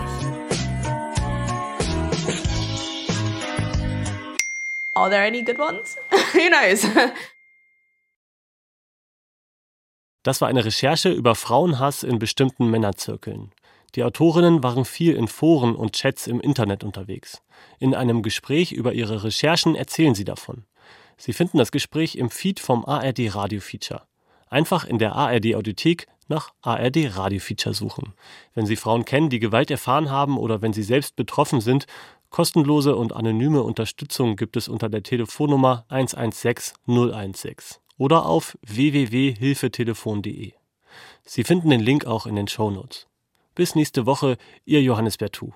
[4.95, 5.97] Are there any good ones?
[6.33, 6.87] Who knows?
[10.23, 13.51] Das war eine Recherche über Frauenhass in bestimmten Männerzirkeln.
[13.95, 17.43] Die Autorinnen waren viel in Foren und Chats im Internet unterwegs.
[17.79, 20.65] In einem Gespräch über ihre Recherchen erzählen sie davon.
[21.17, 24.03] Sie finden das Gespräch im Feed vom ARD Radio Feature.
[24.49, 28.15] Einfach in der ARD Audiothek nach ARD Radio Feature suchen.
[28.55, 31.87] Wenn Sie Frauen kennen, die Gewalt erfahren haben oder wenn Sie selbst betroffen sind,
[32.31, 40.53] kostenlose und anonyme Unterstützung gibt es unter der Telefonnummer 116 016 oder auf www.hilfetelefon.de.
[41.25, 43.07] Sie finden den Link auch in den Shownotes.
[43.57, 45.53] Bis nächste Woche, Ihr Johannes Bertou.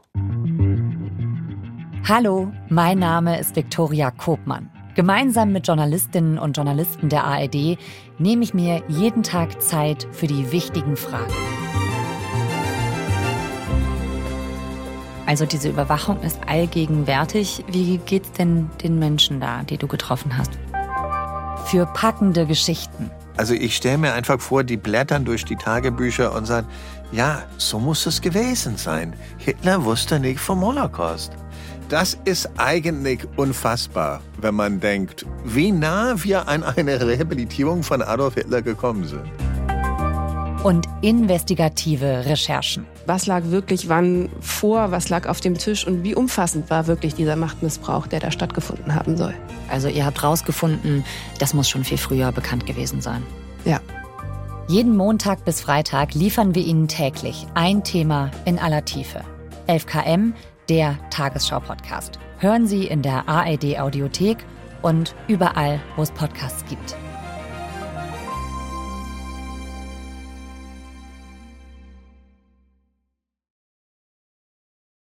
[2.07, 4.71] Hallo, mein Name ist Viktoria Kobmann.
[4.95, 7.77] Gemeinsam mit Journalistinnen und Journalisten der ARD
[8.19, 11.33] nehme ich mir jeden Tag Zeit für die wichtigen Fragen.
[15.27, 17.65] Also diese Überwachung ist allgegenwärtig.
[17.67, 20.53] Wie geht's denn den Menschen da, die du getroffen hast?
[21.67, 23.11] Für packende Geschichten.
[23.39, 26.67] Also ich stelle mir einfach vor, die blättern durch die Tagebücher und sagen,
[27.13, 29.15] ja, so muss es gewesen sein.
[29.39, 31.33] Hitler wusste nicht vom Holocaust.
[31.89, 38.35] Das ist eigentlich unfassbar, wenn man denkt, wie nah wir an eine Rehabilitierung von Adolf
[38.35, 39.25] Hitler gekommen sind.
[40.65, 42.85] Und investigative Recherchen.
[43.07, 47.15] Was lag wirklich wann vor, was lag auf dem Tisch und wie umfassend war wirklich
[47.15, 49.35] dieser Machtmissbrauch, der da stattgefunden haben soll.
[49.71, 51.05] Also ihr habt rausgefunden,
[51.39, 53.23] das muss schon viel früher bekannt gewesen sein.
[53.65, 53.81] Ja.
[54.69, 59.23] Jeden Montag bis Freitag liefern wir Ihnen täglich ein Thema in aller Tiefe.
[59.67, 60.35] 11KM,
[60.69, 62.19] der Tagesschau-Podcast.
[62.39, 64.37] Hören Sie in der ARD Audiothek
[64.83, 66.97] und überall, wo es Podcasts gibt.